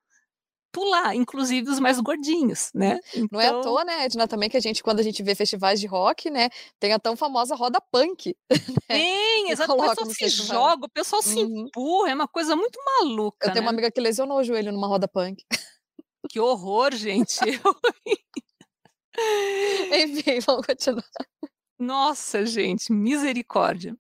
pular, 0.76 1.16
inclusive 1.16 1.70
os 1.70 1.80
mais 1.80 2.02
gordinhos, 2.02 2.70
né? 2.74 3.00
Então... 3.14 3.30
Não 3.32 3.40
é 3.40 3.46
à 3.46 3.48
então 3.48 3.62
toa, 3.62 3.86
né, 3.86 4.04
Edna, 4.04 4.28
também 4.28 4.50
que 4.50 4.58
a 4.58 4.60
gente, 4.60 4.84
quando 4.84 5.00
a 5.00 5.04
gente 5.04 5.24
vê 5.24 5.34
festivais 5.34 5.80
de 5.80 5.88
rock, 5.88 6.30
né, 6.30 6.50
tem 6.78 6.92
a 6.92 7.00
tão 7.00 7.16
famosa 7.16 7.56
roda 7.56 7.80
punk. 7.80 8.36
Né? 8.88 9.00
Sim, 9.00 9.50
exato, 9.50 9.74
o 9.74 9.78
pessoal 9.78 10.06
se 10.06 10.28
joga, 10.30 10.86
o 10.86 10.90
pessoal 10.90 11.22
uhum. 11.26 11.28
se 11.28 11.40
empurra, 11.40 12.12
é 12.12 12.14
uma 12.14 12.28
coisa 12.28 12.56
muito 12.56 12.78
maluca, 12.84 13.48
Eu 13.48 13.54
tenho 13.54 13.64
né? 13.64 13.70
uma 13.70 13.72
amiga 13.72 13.90
que 13.90 14.00
lesionou 14.02 14.38
o 14.40 14.44
joelho 14.44 14.72
numa 14.72 14.88
roda 14.88 15.08
punk. 15.08 15.44
Que 16.30 16.40
horror, 16.40 16.94
gente. 16.94 17.40
Enfim, 19.92 20.40
vamos 20.46 20.68
continuar. 20.68 21.04
Nossa, 21.80 22.46
gente, 22.46 22.92
misericórdia. 22.92 23.96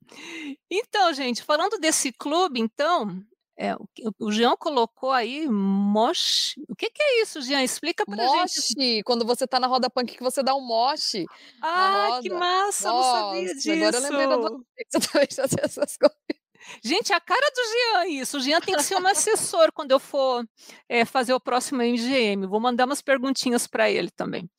Então, 0.70 1.14
gente, 1.14 1.42
falando 1.44 1.80
desse 1.80 2.12
clube, 2.12 2.60
então, 2.60 3.24
é, 3.58 3.74
o, 3.76 3.88
o 4.20 4.32
Jean 4.32 4.56
colocou 4.58 5.12
aí 5.12 5.48
moche. 5.48 6.62
O 6.68 6.76
que, 6.76 6.90
que 6.90 7.02
é 7.02 7.22
isso, 7.22 7.42
Jean? 7.42 7.64
Explica 7.64 8.06
pra 8.06 8.16
moche, 8.16 8.56
gente. 8.56 8.76
Moche, 8.76 9.04
quando 9.04 9.26
você 9.26 9.48
tá 9.48 9.60
na 9.60 9.68
roda 9.68 9.90
punk 9.90 10.18
que 10.18 10.24
você 10.24 10.44
dá 10.44 10.54
um 10.56 10.66
moche. 10.66 11.26
Ah, 11.62 12.20
que 12.22 12.30
massa, 12.30 12.90
Nossa, 12.90 13.22
não 13.22 13.30
sabia 13.32 13.56
disso. 13.56 13.72
Agora 13.72 13.98
eu 13.98 14.02
lembrei 14.02 14.28
da 14.28 14.38
você, 14.38 14.56
você 14.92 15.00
também 15.08 15.28
fazia 15.32 15.62
essas 15.64 15.98
coisas. 15.98 16.35
Gente, 16.84 17.14
a 17.14 17.20
cara 17.20 17.52
do 17.52 17.62
Jean 17.72 18.08
isso. 18.22 18.38
O 18.38 18.40
Jean 18.40 18.60
tem 18.60 18.76
que 18.76 18.84
ser 18.84 18.96
um 18.96 19.08
assessor 19.08 19.72
quando 19.74 19.92
eu 19.92 20.00
for 20.00 20.48
é, 20.90 21.06
fazer 21.06 21.34
o 21.34 21.40
próximo 21.40 21.82
MGM. 21.82 22.48
Vou 22.48 22.60
mandar 22.60 22.86
umas 22.86 23.02
perguntinhas 23.02 23.68
para 23.68 23.90
ele 23.90 24.10
também. 24.12 24.50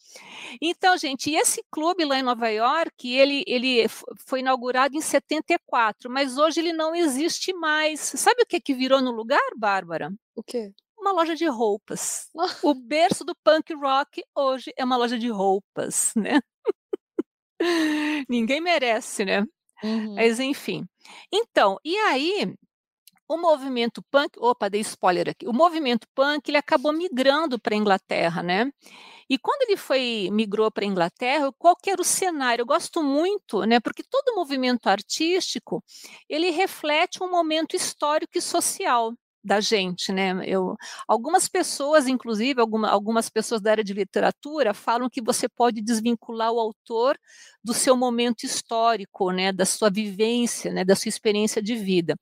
Então, 0.61 0.97
gente, 0.97 1.31
esse 1.31 1.63
clube 1.71 2.05
lá 2.05 2.19
em 2.19 2.23
Nova 2.23 2.49
York, 2.49 3.11
ele, 3.11 3.43
ele 3.47 3.87
foi 4.27 4.41
inaugurado 4.41 4.97
em 4.97 5.01
74, 5.01 6.11
mas 6.11 6.39
hoje 6.39 6.61
ele 6.61 6.73
não 6.73 6.95
existe 6.95 7.53
mais. 7.53 8.01
Sabe 8.01 8.43
o 8.43 8.47
que, 8.47 8.61
que 8.61 8.75
virou 8.75 9.03
no 9.03 9.11
lugar, 9.11 9.43
Bárbara? 9.57 10.13
O 10.35 10.43
quê? 10.43 10.73
Uma 10.99 11.13
loja 11.13 11.35
de 11.35 11.47
roupas. 11.47 12.29
o 12.63 12.75
berço 12.75 13.25
do 13.25 13.35
punk 13.45 13.75
rock 13.75 14.23
hoje 14.35 14.73
é 14.77 14.85
uma 14.85 14.97
loja 14.97 15.19
de 15.19 15.29
roupas, 15.29 16.13
né? 16.17 16.41
Ninguém 18.29 18.61
merece, 18.61 19.25
né? 19.25 19.45
Uhum. 19.83 20.15
Mas 20.15 20.41
enfim. 20.41 20.87
Então, 21.33 21.79
e 21.85 21.97
aí 21.99 22.55
o 23.29 23.37
movimento 23.37 24.03
punk, 24.11 24.39
opa, 24.39 24.69
dei 24.69 24.81
spoiler 24.83 25.29
aqui. 25.31 25.49
O 25.49 25.53
movimento 25.53 26.07
punk 26.15 26.49
ele 26.49 26.59
acabou 26.59 26.93
migrando 26.93 27.59
para 27.59 27.75
a 27.75 27.79
Inglaterra, 27.79 28.43
né? 28.43 28.71
E 29.29 29.37
quando 29.39 29.63
ele 29.63 29.77
foi 29.77 30.29
migrou 30.33 30.71
para 30.71 30.85
a 30.85 30.87
Inglaterra, 30.87 31.53
qual 31.59 31.77
era 31.87 32.01
o 32.01 32.05
cenário? 32.05 32.63
Eu 32.63 32.67
gosto 32.67 33.03
muito, 33.03 33.65
né? 33.65 33.81
Porque 33.81 34.03
todo 34.05 34.37
movimento 34.37 34.87
artístico 34.87 35.83
ele 36.29 36.51
reflete 36.51 37.23
um 37.23 37.31
momento 37.31 37.75
histórico 37.75 38.39
e 38.39 38.43
social 38.43 39.13
da 39.47 39.61
gente, 39.61 40.13
né? 40.13 40.33
Eu, 40.45 40.77
algumas 41.09 41.49
pessoas, 41.49 42.07
inclusive 42.09 42.61
alguma, 42.61 42.89
algumas 42.91 43.31
pessoas 43.31 43.61
da 43.61 43.71
área 43.73 43.85
de 43.85 43.95
literatura, 43.95 44.75
falam 44.75 45.09
que 45.09 45.23
você 45.23 45.49
pode 45.49 45.81
desvincular 45.81 46.53
o 46.53 46.61
autor 46.61 47.19
do 47.63 47.73
seu 47.75 47.97
momento 47.97 48.45
histórico, 48.45 49.31
né? 49.31 49.53
Da 49.53 49.65
sua 49.65 49.91
vivência, 49.91 50.73
né? 50.73 50.85
Da 50.85 50.97
sua 50.97 51.09
experiência 51.09 51.63
de 51.63 51.77
vida. 51.77 52.17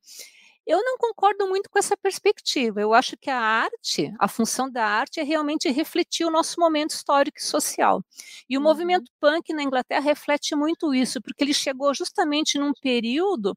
Eu 0.65 0.83
não 0.83 0.97
concordo 0.97 1.47
muito 1.47 1.69
com 1.69 1.77
essa 1.77 1.95
perspectiva. 1.95 2.81
Eu 2.81 2.93
acho 2.93 3.15
que 3.15 3.29
a 3.29 3.39
arte, 3.39 4.11
a 4.19 4.27
função 4.27 4.69
da 4.69 4.83
arte 4.83 5.19
é 5.19 5.23
realmente 5.23 5.69
refletir 5.69 6.25
o 6.25 6.31
nosso 6.31 6.59
momento 6.59 6.89
histórico 6.91 7.37
e 7.37 7.43
social. 7.43 8.03
E 8.49 8.57
o 8.57 8.59
uhum. 8.59 8.63
movimento 8.63 9.11
punk 9.19 9.53
na 9.53 9.61
Inglaterra 9.61 10.01
reflete 10.01 10.55
muito 10.55 10.91
isso, 10.93 11.21
porque 11.21 11.43
ele 11.43 11.53
chegou 11.53 11.93
justamente 11.93 12.57
num 12.57 12.73
período 12.73 13.55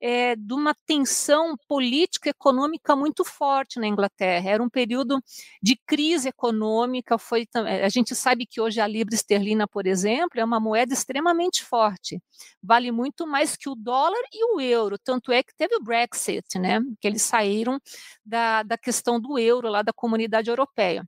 é, 0.00 0.34
de 0.34 0.52
uma 0.52 0.74
tensão 0.86 1.56
política 1.68 2.28
e 2.28 2.30
econômica 2.30 2.96
muito 2.96 3.24
forte 3.24 3.78
na 3.78 3.86
Inglaterra. 3.86 4.50
Era 4.50 4.62
um 4.62 4.68
período 4.68 5.22
de 5.62 5.76
crise 5.86 6.30
econômica. 6.30 7.16
Foi, 7.16 7.46
a 7.54 7.88
gente 7.88 8.12
sabe 8.16 8.44
que 8.44 8.60
hoje 8.60 8.80
a 8.80 8.88
libra 8.88 9.14
esterlina, 9.14 9.68
por 9.68 9.86
exemplo, 9.86 10.40
é 10.40 10.44
uma 10.44 10.58
moeda 10.58 10.92
extremamente 10.92 11.62
forte. 11.62 12.20
Vale 12.60 12.90
muito 12.90 13.24
mais 13.24 13.54
que 13.54 13.68
o 13.68 13.76
dólar 13.76 14.20
e 14.32 14.44
o 14.52 14.60
euro. 14.60 14.98
Tanto 14.98 15.30
é 15.30 15.44
que 15.44 15.54
teve 15.54 15.76
o 15.76 15.82
Brexit 15.82 16.39
Brexit, 16.40 16.58
né? 16.58 16.80
Que 17.00 17.08
eles 17.08 17.22
saíram 17.22 17.80
da, 18.24 18.62
da 18.62 18.78
questão 18.78 19.20
do 19.20 19.38
euro 19.38 19.68
lá 19.68 19.82
da 19.82 19.92
comunidade 19.92 20.50
europeia. 20.50 21.04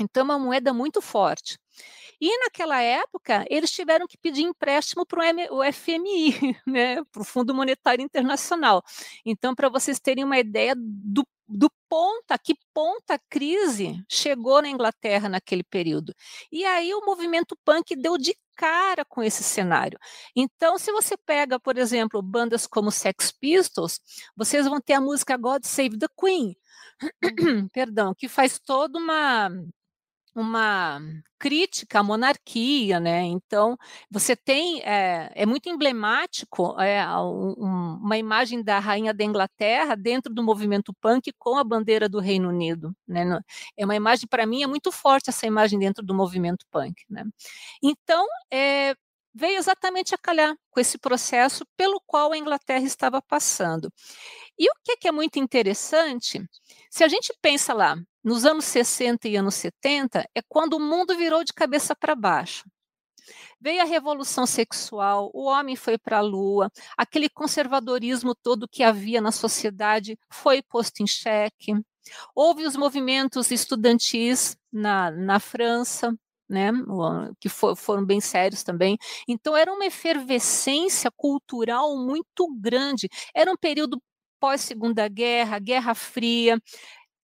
Então, 0.00 0.22
é 0.22 0.24
uma 0.24 0.38
moeda 0.38 0.72
muito 0.72 1.00
forte. 1.00 1.56
E 2.20 2.38
naquela 2.44 2.80
época, 2.80 3.44
eles 3.48 3.70
tiveram 3.70 4.06
que 4.06 4.18
pedir 4.18 4.42
empréstimo 4.42 5.06
para 5.06 5.22
o 5.50 5.62
FMI, 5.72 6.56
né, 6.66 7.04
para 7.12 7.22
o 7.22 7.24
Fundo 7.24 7.54
Monetário 7.54 8.02
Internacional. 8.02 8.82
Então, 9.24 9.54
para 9.54 9.68
vocês 9.68 10.00
terem 10.00 10.24
uma 10.24 10.38
ideia 10.38 10.74
do, 10.76 11.24
do 11.46 11.70
ponta, 11.88 12.38
que 12.38 12.54
ponta 12.72 13.14
a 13.14 13.18
crise 13.28 14.02
chegou 14.08 14.62
na 14.62 14.68
Inglaterra 14.68 15.28
naquele 15.28 15.62
período. 15.62 16.14
E 16.50 16.64
aí 16.64 16.92
o 16.94 17.04
movimento 17.04 17.56
punk 17.64 17.94
deu 17.94 18.16
de 18.18 18.34
cara 18.56 19.04
com 19.04 19.22
esse 19.22 19.42
cenário. 19.42 19.98
Então, 20.34 20.78
se 20.78 20.92
você 20.92 21.16
pega, 21.16 21.58
por 21.58 21.76
exemplo, 21.78 22.22
bandas 22.22 22.66
como 22.66 22.90
Sex 22.90 23.32
Pistols, 23.32 24.00
vocês 24.36 24.66
vão 24.66 24.80
ter 24.80 24.94
a 24.94 25.00
música 25.00 25.36
God 25.36 25.64
Save 25.64 25.98
the 25.98 26.06
Queen, 26.18 26.56
perdão, 27.72 28.14
que 28.14 28.28
faz 28.28 28.58
toda 28.58 28.98
uma 28.98 29.50
uma 30.34 31.00
crítica 31.38 32.00
à 32.00 32.02
monarquia, 32.02 32.98
né? 32.98 33.22
Então 33.22 33.76
você 34.10 34.34
tem 34.34 34.80
é, 34.82 35.30
é 35.34 35.46
muito 35.46 35.68
emblemático 35.68 36.80
é, 36.80 37.06
um, 37.18 37.98
uma 38.02 38.16
imagem 38.18 38.62
da 38.62 38.78
rainha 38.78 39.14
da 39.14 39.24
Inglaterra 39.24 39.94
dentro 39.94 40.32
do 40.32 40.42
movimento 40.42 40.92
punk 41.00 41.32
com 41.38 41.56
a 41.56 41.64
bandeira 41.64 42.08
do 42.08 42.18
Reino 42.18 42.48
Unido, 42.48 42.94
né? 43.06 43.24
É 43.76 43.84
uma 43.84 43.94
imagem 43.94 44.26
para 44.28 44.46
mim 44.46 44.62
é 44.62 44.66
muito 44.66 44.90
forte 44.90 45.30
essa 45.30 45.46
imagem 45.46 45.78
dentro 45.78 46.04
do 46.04 46.14
movimento 46.14 46.66
punk, 46.70 47.04
né? 47.08 47.24
Então 47.82 48.26
é, 48.52 48.94
veio 49.34 49.58
exatamente 49.58 50.14
a 50.14 50.18
calhar 50.18 50.54
com 50.70 50.80
esse 50.80 50.98
processo 50.98 51.66
pelo 51.76 52.00
qual 52.06 52.32
a 52.32 52.38
Inglaterra 52.38 52.84
estava 52.84 53.20
passando. 53.20 53.92
E 54.58 54.68
o 54.70 54.74
que 54.84 54.92
é, 54.92 54.96
que 54.96 55.08
é 55.08 55.12
muito 55.12 55.38
interessante, 55.38 56.42
se 56.90 57.04
a 57.04 57.08
gente 57.08 57.34
pensa 57.42 57.74
lá 57.74 57.96
nos 58.24 58.46
anos 58.46 58.64
60 58.64 59.28
e 59.28 59.36
anos 59.36 59.54
70, 59.54 60.26
é 60.34 60.40
quando 60.48 60.74
o 60.74 60.80
mundo 60.80 61.16
virou 61.16 61.44
de 61.44 61.52
cabeça 61.52 61.94
para 61.94 62.14
baixo. 62.14 62.64
Veio 63.60 63.82
a 63.82 63.84
revolução 63.84 64.46
sexual, 64.46 65.30
o 65.32 65.44
homem 65.44 65.76
foi 65.76 65.96
para 65.98 66.18
a 66.18 66.22
lua, 66.22 66.70
aquele 66.96 67.28
conservadorismo 67.28 68.34
todo 68.34 68.68
que 68.68 68.82
havia 68.82 69.20
na 69.20 69.32
sociedade 69.32 70.18
foi 70.30 70.62
posto 70.62 71.02
em 71.02 71.06
xeque. 71.06 71.74
Houve 72.34 72.64
os 72.66 72.76
movimentos 72.76 73.50
estudantis 73.50 74.56
na, 74.72 75.10
na 75.10 75.40
França, 75.40 76.14
né, 76.48 76.70
que 77.40 77.48
for, 77.48 77.74
foram 77.74 78.04
bem 78.04 78.20
sérios 78.20 78.62
também. 78.62 78.98
Então, 79.26 79.56
era 79.56 79.72
uma 79.72 79.86
efervescência 79.86 81.10
cultural 81.16 81.96
muito 81.96 82.46
grande. 82.58 83.08
Era 83.34 83.50
um 83.50 83.56
período 83.56 83.98
pós-segunda 84.38 85.08
guerra, 85.08 85.58
Guerra 85.58 85.94
Fria, 85.94 86.60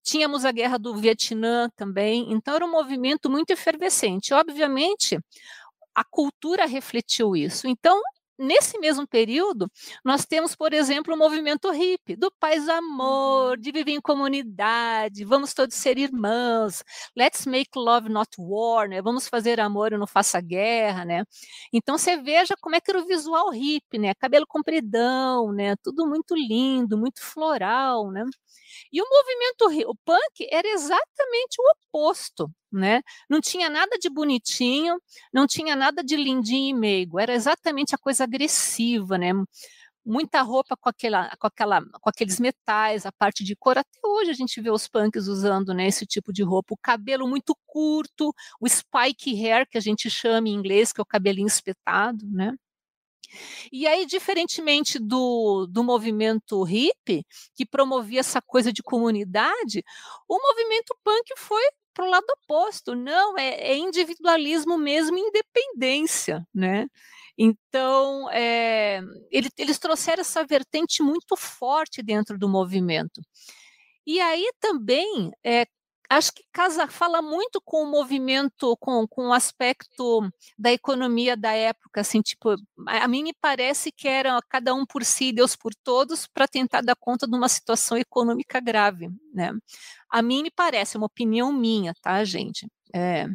Tínhamos 0.03 0.45
a 0.45 0.53
guerra 0.53 0.79
do 0.79 0.95
Vietnã 0.97 1.69
também, 1.77 2.33
então 2.33 2.55
era 2.55 2.65
um 2.65 2.71
movimento 2.71 3.31
muito 3.31 3.51
efervescente. 3.51 4.33
Obviamente, 4.33 5.19
a 5.95 6.05
cultura 6.05 6.67
refletiu 6.67 7.37
isso. 7.37 7.67
Então, 7.69 8.01
nesse 8.41 8.79
mesmo 8.79 9.07
período, 9.07 9.71
nós 10.05 10.25
temos, 10.27 10.57
por 10.57 10.73
exemplo, 10.73 11.15
o 11.15 11.19
movimento 11.19 11.71
hippie, 11.71 12.17
do 12.17 12.31
paz 12.41 12.69
amor, 12.69 13.57
uhum. 13.57 13.61
de 13.61 13.71
viver 13.73 13.93
em 13.93 14.01
comunidade, 14.01 15.25
vamos 15.25 15.55
todos 15.55 15.77
ser 15.77 15.99
irmãos, 15.99 16.83
let's 17.17 17.47
make 17.47 17.71
love 17.77 18.09
not 18.09 18.31
war, 18.39 18.89
né? 18.89 19.03
Vamos 19.03 19.29
fazer 19.29 19.61
amor 19.61 19.93
e 19.93 19.99
não 19.99 20.07
faça 20.07 20.41
guerra, 20.41 21.05
né? 21.05 21.25
Então 21.73 21.99
você 21.99 22.17
veja 22.17 22.55
como 22.61 22.77
é 22.77 22.81
que 22.81 22.91
era 22.91 23.01
o 23.01 23.07
visual 23.07 23.51
hippie, 23.51 23.99
né? 23.99 24.15
Cabelo 24.15 24.47
compridão, 24.47 25.53
né? 25.53 25.77
Tudo 25.83 26.07
muito 26.07 26.35
lindo, 26.35 26.97
muito 26.99 27.23
floral, 27.23 28.11
né? 28.11 28.25
E 28.93 29.01
o 29.03 29.07
movimento 29.09 29.91
o 29.91 29.95
punk 30.05 30.49
era 30.51 30.69
exatamente 30.69 31.57
o 31.59 31.65
oposto, 31.73 32.51
né? 32.73 33.03
Não 33.29 33.41
tinha 33.41 33.69
nada 33.69 33.97
de 33.99 34.09
bonitinho, 34.09 35.01
não 35.33 35.47
tinha 35.47 35.77
nada 35.77 36.03
de 36.03 36.17
lindinho 36.17 36.77
e 36.77 36.79
meigo, 36.79 37.19
era 37.19 37.35
exatamente 37.35 37.95
a 37.95 37.99
coisa 37.99 38.25
agressiva, 38.25 39.19
né? 39.19 39.33
Muita 40.05 40.43
roupa 40.43 40.77
com, 40.77 40.89
aquela, 40.89 41.31
com, 41.39 41.47
aquela, 41.47 41.83
com 41.83 42.09
aqueles 42.09 42.41
metais, 42.41 43.05
a 43.05 43.13
parte 43.13 43.45
de 43.45 43.55
cor. 43.55 43.77
Até 43.79 44.01
hoje 44.05 44.31
a 44.31 44.35
gente 44.35 44.61
vê 44.61 44.71
os 44.71 44.89
punks 44.89 45.29
usando 45.29 45.75
né, 45.75 45.87
esse 45.87 46.07
tipo 46.07 46.33
de 46.33 46.43
roupa. 46.43 46.75
O 46.75 46.79
cabelo 46.79 47.29
muito 47.29 47.55
curto, 47.67 48.35
o 48.61 48.69
spike 48.69 49.35
hair, 49.35 49.69
que 49.69 49.77
a 49.77 49.81
gente 49.81 50.09
chama 50.11 50.49
em 50.49 50.55
inglês, 50.55 50.93
que 50.93 51.01
é 51.01 51.03
o 51.03 51.07
cabelinho 51.07 51.47
espetado, 51.47 52.25
né? 52.27 52.55
E 53.73 53.87
aí, 53.87 54.07
diferentemente 54.07 54.99
do, 54.99 55.67
do 55.67 55.85
movimento 55.85 56.63
hippie, 56.63 57.25
que 57.55 57.65
promovia 57.67 58.21
essa 58.21 58.43
coisa 58.43 58.73
de 58.73 58.83
comunidade, 58.83 59.85
o 60.29 60.39
movimento 60.41 60.97
punk 61.05 61.33
foi 61.37 61.63
para 61.95 62.05
o 62.05 62.11
lado 62.11 62.27
oposto. 62.45 62.95
Não, 62.95 63.39
é, 63.39 63.73
é 63.73 63.77
individualismo 63.77 64.79
mesmo, 64.79 65.19
independência, 65.19 66.47
né? 66.55 66.87
Então, 67.39 68.31
é, 68.31 69.01
ele, 69.31 69.49
eles 69.59 69.79
trouxeram 69.79 70.21
essa 70.21 70.45
vertente 70.45 71.03
muito 71.03 71.37
forte 71.37 72.03
dentro 72.03 72.39
do 72.39 72.49
movimento. 72.49 73.21
E 74.07 74.21
aí 74.21 74.51
também 74.61 75.31
é, 75.45 75.67
acho 76.11 76.33
que 76.33 76.43
casa, 76.53 76.89
fala 76.89 77.23
muito 77.23 77.61
com 77.61 77.85
o 77.85 77.91
movimento, 77.91 78.77
com, 78.79 79.07
com 79.07 79.29
o 79.29 79.33
aspecto 79.33 80.29
da 80.59 80.73
economia 80.73 81.37
da 81.37 81.53
época, 81.53 82.01
assim, 82.01 82.21
tipo, 82.21 82.57
a 82.87 83.07
mim 83.07 83.23
me 83.23 83.33
parece 83.41 83.93
que 83.93 84.09
era 84.09 84.39
cada 84.49 84.75
um 84.75 84.85
por 84.85 85.05
si, 85.05 85.33
Deus 85.33 85.55
por 85.55 85.73
todos, 85.73 86.27
para 86.27 86.49
tentar 86.49 86.83
dar 86.83 86.97
conta 86.97 87.29
de 87.29 87.37
uma 87.37 87.49
situação 87.49 87.97
econômica 87.97 88.61
grave, 88.61 89.09
né? 89.33 89.53
A 90.11 90.21
mim 90.21 90.43
me 90.43 90.51
parece, 90.51 90.97
é 90.97 90.99
uma 90.99 91.07
opinião 91.07 91.53
minha, 91.53 91.95
tá, 92.03 92.25
gente? 92.25 92.67
É. 92.93 93.29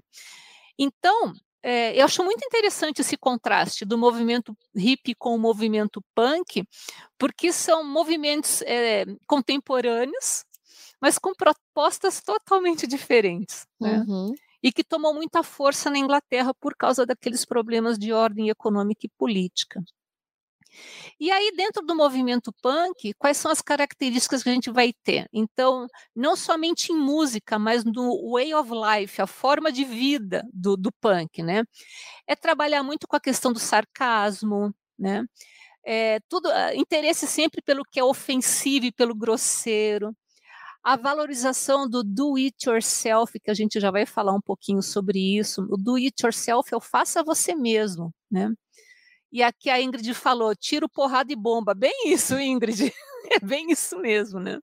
Então, 0.78 1.34
é, 1.64 2.00
eu 2.00 2.04
acho 2.04 2.24
muito 2.24 2.46
interessante 2.46 3.00
esse 3.00 3.16
contraste 3.16 3.86
do 3.86 3.98
movimento 3.98 4.56
hip 4.76 5.16
com 5.16 5.34
o 5.34 5.40
movimento 5.40 6.04
punk, 6.14 6.68
porque 7.18 7.54
são 7.54 7.86
movimentos 7.86 8.62
é, 8.64 9.06
contemporâneos, 9.26 10.44
mas 11.02 11.18
com 11.18 11.34
propostas 11.34 12.22
totalmente 12.22 12.88
diferentes. 12.88 13.66
Né? 13.80 14.04
Uhum. 14.08 14.34
E 14.62 14.72
que 14.72 14.84
tomou 14.84 15.14
muita 15.14 15.44
força 15.44 15.90
na 15.90 15.98
Inglaterra 15.98 16.54
por 16.54 16.76
causa 16.76 17.06
daqueles 17.06 17.46
problemas 17.46 17.98
de 17.98 18.12
ordem 18.12 18.50
econômica 18.50 19.06
e 19.06 19.10
política. 19.18 19.84
E 21.20 21.32
aí, 21.32 21.52
dentro 21.56 21.86
do 21.86 21.96
movimento 21.96 22.52
punk, 22.62 23.14
quais 23.18 23.38
são 23.38 23.52
as 23.52 23.62
características 23.62 24.44
que 24.44 24.50
a 24.50 24.54
gente 24.54 24.72
vai 24.72 24.92
ter? 25.04 25.28
Então, 25.32 25.88
não 26.16 26.36
somente 26.36 26.92
em 26.92 26.98
música, 26.98 27.58
mas 27.58 27.84
no 27.84 28.32
way 28.32 28.54
of 28.54 28.70
life, 28.72 29.22
a 29.22 29.28
forma 29.28 29.72
de 29.72 29.86
vida 29.86 30.44
do, 30.54 30.76
do 30.76 30.92
punk, 30.92 31.42
né? 31.42 31.64
É 32.28 32.36
trabalhar 32.36 32.84
muito 32.84 33.08
com 33.08 33.16
a 33.16 33.22
questão 33.22 33.54
do 33.54 33.60
sarcasmo, 33.60 34.74
né? 34.98 35.26
É, 35.86 36.20
tudo, 36.28 36.50
ah, 36.50 36.76
interesse 36.76 37.28
sempre 37.28 37.62
pelo 37.62 37.84
que 37.84 38.00
é 38.00 38.04
ofensivo 38.04 38.88
e 38.88 38.92
pelo 38.92 39.16
grosseiro. 39.16 40.16
A 40.86 40.96
valorização 40.96 41.90
do 41.90 42.04
do 42.04 42.36
it 42.36 42.70
yourself, 42.70 43.40
que 43.40 43.50
a 43.50 43.56
gente 43.56 43.80
já 43.80 43.90
vai 43.90 44.06
falar 44.06 44.34
um 44.34 44.40
pouquinho 44.40 44.84
sobre 44.84 45.20
isso. 45.20 45.68
O 45.72 45.78
do 45.78 45.96
it 45.96 46.14
yourself 46.24 46.72
é 46.72 46.78
o 46.78 46.80
faça 46.80 47.24
você 47.24 47.56
mesmo, 47.56 48.14
né? 48.30 48.54
E 49.32 49.42
aqui 49.42 49.72
a 49.72 49.82
Ingrid 49.82 50.14
falou: 50.14 50.56
tiro, 50.56 50.88
porrada 50.88 51.34
e 51.34 51.36
bomba. 51.36 51.74
Bem 51.74 52.14
isso, 52.14 52.38
Ingrid. 52.40 52.94
é 53.32 53.40
bem 53.40 53.72
isso 53.72 53.98
mesmo, 53.98 54.40
né? 54.40 54.60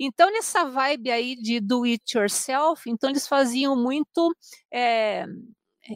Então, 0.00 0.32
nessa 0.32 0.64
vibe 0.64 1.10
aí 1.10 1.36
de 1.36 1.60
do 1.60 1.84
it 1.84 2.16
yourself, 2.16 2.88
então 2.88 3.10
eles 3.10 3.28
faziam 3.28 3.76
muito 3.76 4.34
é, 4.72 5.26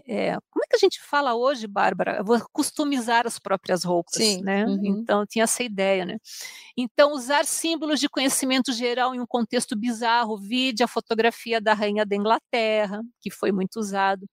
é, 0.06 0.36
como 0.62 0.66
é 0.66 0.68
que 0.70 0.76
a 0.76 0.78
gente 0.78 1.00
fala 1.02 1.34
hoje, 1.34 1.66
Bárbara? 1.66 2.18
Eu 2.18 2.24
vou 2.24 2.40
customizar 2.52 3.26
as 3.26 3.38
próprias 3.38 3.82
roupas, 3.82 4.14
Sim. 4.14 4.42
né? 4.42 4.64
Uhum. 4.64 4.80
Então 4.84 5.26
tinha 5.26 5.42
essa 5.42 5.62
ideia, 5.62 6.04
né? 6.04 6.18
Então 6.76 7.12
usar 7.12 7.44
símbolos 7.44 7.98
de 7.98 8.08
conhecimento 8.08 8.72
geral 8.72 9.14
em 9.14 9.20
um 9.20 9.26
contexto 9.26 9.76
bizarro, 9.76 10.36
vide 10.36 10.82
a 10.82 10.88
fotografia 10.88 11.60
da 11.60 11.74
rainha 11.74 12.06
da 12.06 12.14
Inglaterra, 12.14 13.02
que 13.20 13.30
foi 13.30 13.50
muito 13.50 13.80
usado. 13.80 14.26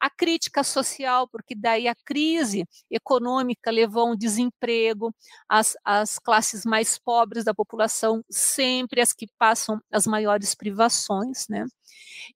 A 0.00 0.08
crítica 0.08 0.62
social, 0.62 1.28
porque 1.28 1.54
daí 1.54 1.88
a 1.88 1.94
crise 1.94 2.64
econômica 2.90 3.70
levou 3.70 4.08
a 4.08 4.12
um 4.12 4.16
desemprego, 4.16 5.12
as, 5.48 5.76
as 5.84 6.18
classes 6.18 6.64
mais 6.64 6.96
pobres 6.98 7.44
da 7.44 7.52
população 7.52 8.22
sempre 8.30 9.00
as 9.00 9.12
que 9.12 9.26
passam 9.38 9.80
as 9.90 10.06
maiores 10.06 10.54
privações, 10.54 11.46
né? 11.48 11.66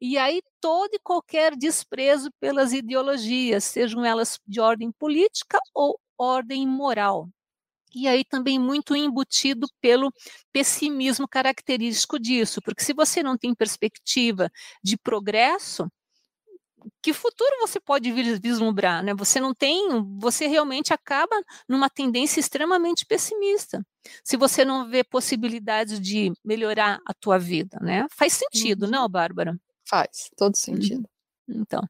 E 0.00 0.18
aí 0.18 0.42
todo 0.60 0.94
e 0.94 0.98
qualquer 0.98 1.56
desprezo 1.56 2.30
pelas 2.40 2.72
ideologias, 2.72 3.35
sejam 3.60 4.04
elas 4.04 4.38
de 4.46 4.60
ordem 4.60 4.90
política 4.92 5.58
ou 5.74 5.98
ordem 6.18 6.66
moral. 6.66 7.28
E 7.94 8.06
aí 8.06 8.24
também 8.24 8.58
muito 8.58 8.94
embutido 8.94 9.66
pelo 9.80 10.12
pessimismo 10.52 11.26
característico 11.26 12.18
disso, 12.18 12.60
porque 12.62 12.84
se 12.84 12.92
você 12.92 13.22
não 13.22 13.38
tem 13.38 13.54
perspectiva 13.54 14.50
de 14.82 14.98
progresso, 14.98 15.90
que 17.02 17.12
futuro 17.12 17.50
você 17.60 17.80
pode 17.80 18.12
vislumbrar, 18.12 19.02
né? 19.02 19.14
Você 19.14 19.40
não 19.40 19.54
tem, 19.54 19.88
você 20.18 20.46
realmente 20.46 20.92
acaba 20.92 21.34
numa 21.68 21.88
tendência 21.88 22.38
extremamente 22.38 23.04
pessimista. 23.06 23.84
Se 24.22 24.36
você 24.36 24.64
não 24.64 24.88
vê 24.88 25.02
possibilidades 25.02 26.00
de 26.00 26.32
melhorar 26.44 27.00
a 27.06 27.14
tua 27.14 27.38
vida, 27.38 27.78
né? 27.80 28.06
Faz 28.10 28.34
sentido, 28.34 28.84
uhum. 28.84 28.90
não, 28.90 29.08
Bárbara? 29.08 29.58
Faz, 29.88 30.30
todo 30.36 30.54
uhum. 30.98 31.04
Então, 31.48 31.82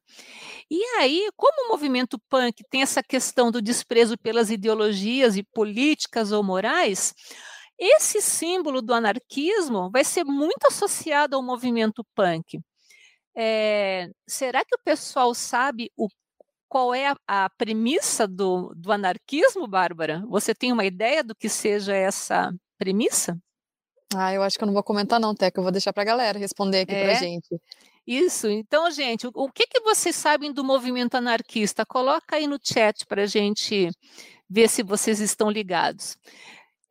e 0.70 0.82
aí, 0.98 1.28
como 1.36 1.66
o 1.66 1.68
movimento 1.68 2.18
punk 2.28 2.62
tem 2.70 2.82
essa 2.82 3.02
questão 3.02 3.50
do 3.50 3.62
desprezo 3.62 4.16
pelas 4.18 4.50
ideologias 4.50 5.36
e 5.36 5.42
políticas 5.42 6.32
ou 6.32 6.42
morais, 6.42 7.14
esse 7.78 8.20
símbolo 8.20 8.82
do 8.82 8.94
anarquismo 8.94 9.90
vai 9.90 10.04
ser 10.04 10.24
muito 10.24 10.66
associado 10.66 11.36
ao 11.36 11.42
movimento 11.42 12.04
punk. 12.14 12.60
É, 13.36 14.08
será 14.26 14.64
que 14.64 14.74
o 14.74 14.80
pessoal 14.82 15.34
sabe 15.34 15.90
o, 15.96 16.08
qual 16.68 16.94
é 16.94 17.08
a, 17.08 17.16
a 17.26 17.50
premissa 17.50 18.26
do, 18.26 18.72
do 18.74 18.90
anarquismo, 18.90 19.66
Bárbara? 19.66 20.24
Você 20.28 20.54
tem 20.54 20.72
uma 20.72 20.84
ideia 20.84 21.22
do 21.22 21.34
que 21.34 21.48
seja 21.48 21.94
essa 21.94 22.52
premissa? 22.78 23.38
Ah, 24.14 24.32
eu 24.32 24.42
acho 24.42 24.56
que 24.56 24.64
eu 24.64 24.66
não 24.66 24.74
vou 24.74 24.82
comentar 24.82 25.20
não, 25.20 25.34
Teca, 25.34 25.58
eu 25.58 25.62
vou 25.62 25.72
deixar 25.72 25.92
para 25.92 26.02
a 26.02 26.06
galera 26.06 26.38
responder 26.38 26.80
aqui 26.80 26.94
é? 26.94 27.04
para 27.04 27.14
gente. 27.14 27.60
Isso, 28.06 28.48
então, 28.48 28.88
gente, 28.90 29.26
o, 29.26 29.32
o 29.34 29.50
que, 29.50 29.66
que 29.66 29.80
vocês 29.80 30.14
sabem 30.14 30.52
do 30.52 30.62
movimento 30.62 31.16
anarquista? 31.16 31.84
Coloca 31.84 32.36
aí 32.36 32.46
no 32.46 32.58
chat 32.62 33.04
para 33.06 33.22
a 33.22 33.26
gente 33.26 33.90
ver 34.48 34.68
se 34.68 34.82
vocês 34.82 35.20
estão 35.20 35.50
ligados. 35.50 36.16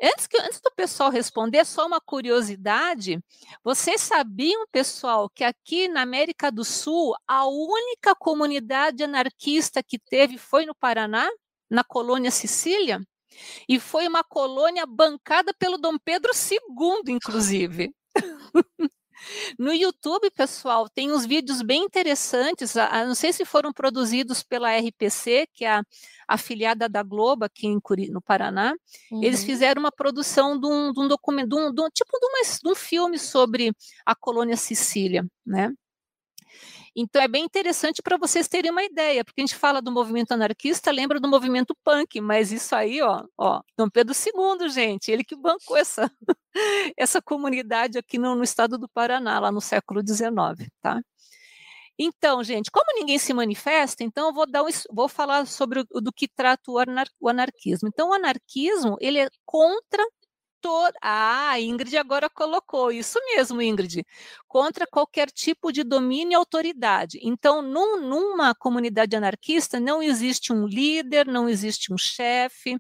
Antes, 0.02 0.28
que, 0.28 0.38
antes 0.38 0.60
do 0.60 0.70
pessoal 0.76 1.10
responder, 1.10 1.66
só 1.66 1.88
uma 1.88 2.02
curiosidade: 2.02 3.18
vocês 3.64 4.02
sabiam, 4.02 4.66
pessoal, 4.72 5.30
que 5.30 5.44
aqui 5.46 5.88
na 5.88 6.02
América 6.02 6.52
do 6.52 6.66
Sul, 6.66 7.16
a 7.26 7.48
única 7.48 8.14
comunidade 8.14 9.04
anarquista 9.04 9.82
que 9.82 9.98
teve 9.98 10.38
foi 10.38 10.66
no 10.66 10.76
Paraná, 10.76 11.30
na 11.70 11.84
colônia 11.84 12.30
Sicília? 12.30 13.00
E 13.70 13.80
foi 13.80 14.08
uma 14.08 14.24
colônia 14.24 14.86
bancada 14.86 15.54
pelo 15.58 15.78
Dom 15.78 15.98
Pedro 15.98 16.32
II, 16.34 17.14
inclusive. 17.14 17.94
No 19.58 19.74
YouTube, 19.74 20.30
pessoal, 20.32 20.90
tem 20.90 21.12
uns 21.12 21.26
vídeos 21.26 21.62
bem 21.62 21.84
interessantes. 21.84 22.76
não 22.76 23.16
sei 23.16 23.32
se 23.34 23.46
foram 23.46 23.72
produzidos 23.72 24.44
pela 24.44 24.76
RPC, 24.78 25.48
que 25.54 25.66
é 25.66 25.78
a 25.78 25.84
afiliada 26.28 26.90
da 26.90 27.04
Globo 27.04 27.46
aqui 27.46 27.68
em 27.68 27.80
no 28.12 28.22
Paraná. 28.22 28.74
Uhum. 29.12 29.24
Eles 29.24 29.44
fizeram 29.44 29.80
uma 29.80 29.92
produção 29.92 30.60
de 30.60 30.68
um, 30.68 30.92
de 30.92 31.00
um 31.00 31.08
documento, 31.08 31.50
de 31.50 31.56
um, 31.56 31.74
de 31.74 31.82
um, 31.82 31.90
tipo 31.90 32.20
de, 32.20 32.26
uma, 32.26 32.42
de 32.64 32.70
um 32.70 32.76
filme 32.76 33.18
sobre 33.18 33.72
a 34.06 34.16
colônia 34.16 34.58
Sicília, 34.58 35.26
né? 35.46 35.72
Então 36.96 37.22
é 37.22 37.28
bem 37.28 37.44
interessante 37.44 38.02
para 38.02 38.18
vocês 38.18 38.48
terem 38.48 38.72
uma 38.72 38.84
ideia, 38.84 39.26
porque 39.26 39.42
a 39.42 39.46
gente 39.46 39.56
fala 39.56 39.82
do 39.82 39.92
movimento 39.92 40.32
anarquista, 40.32 40.92
lembra 40.92 41.20
do 41.20 41.28
movimento 41.28 41.76
punk, 41.84 42.22
mas 42.22 42.54
isso 42.54 42.74
aí, 42.74 43.02
ó, 43.02 43.26
ó, 43.38 43.62
Dom 43.78 43.90
Pedro 43.90 44.14
II, 44.16 44.70
gente, 44.70 45.12
ele 45.12 45.24
que 45.24 45.36
bancou 45.36 45.76
essa, 45.76 46.10
essa 46.98 47.22
comunidade 47.22 47.98
aqui 47.98 48.18
no, 48.18 48.34
no 48.36 48.44
estado 48.44 48.78
do 48.78 48.88
Paraná, 48.88 49.40
lá 49.40 49.52
no 49.52 49.60
século 49.60 50.02
XIX, 50.02 50.70
tá? 50.82 51.02
Então, 51.98 52.44
gente, 52.44 52.70
como 52.72 52.86
ninguém 52.94 53.18
se 53.18 53.34
manifesta, 53.34 54.04
então 54.04 54.28
eu 54.28 54.34
vou, 54.34 54.46
dar 54.46 54.64
um, 54.64 54.68
vou 54.92 55.08
falar 55.08 55.46
sobre 55.48 55.82
o, 55.92 56.02
do 56.02 56.12
que 56.12 56.28
trata 56.28 56.72
o, 56.72 56.78
anar, 56.78 57.08
o 57.20 57.30
anarquismo. 57.30 57.88
Então, 57.88 58.10
o 58.10 58.14
anarquismo, 58.14 58.98
ele 59.00 59.20
é 59.20 59.30
contra 59.46 60.06
toda. 60.62 60.98
Ah, 61.02 61.52
a 61.52 61.62
Ingrid 61.62 61.98
agora 61.98 62.30
colocou 62.30 62.92
isso 62.92 63.20
mesmo, 63.26 63.62
Ingrid. 63.62 64.06
Contra 64.48 64.88
qualquer 64.88 65.30
tipo 65.32 65.72
de 65.72 65.84
domínio 65.84 66.34
e 66.34 66.36
autoridade. 66.36 67.20
Então, 67.22 67.62
num, 67.62 68.02
numa 68.02 68.56
comunidade 68.56 69.16
anarquista, 69.16 69.80
não 69.80 70.02
existe 70.02 70.52
um 70.54 70.66
líder, 70.66 71.28
não 71.28 71.48
existe 71.50 71.94
um 71.94 71.98
chefe. 71.98 72.80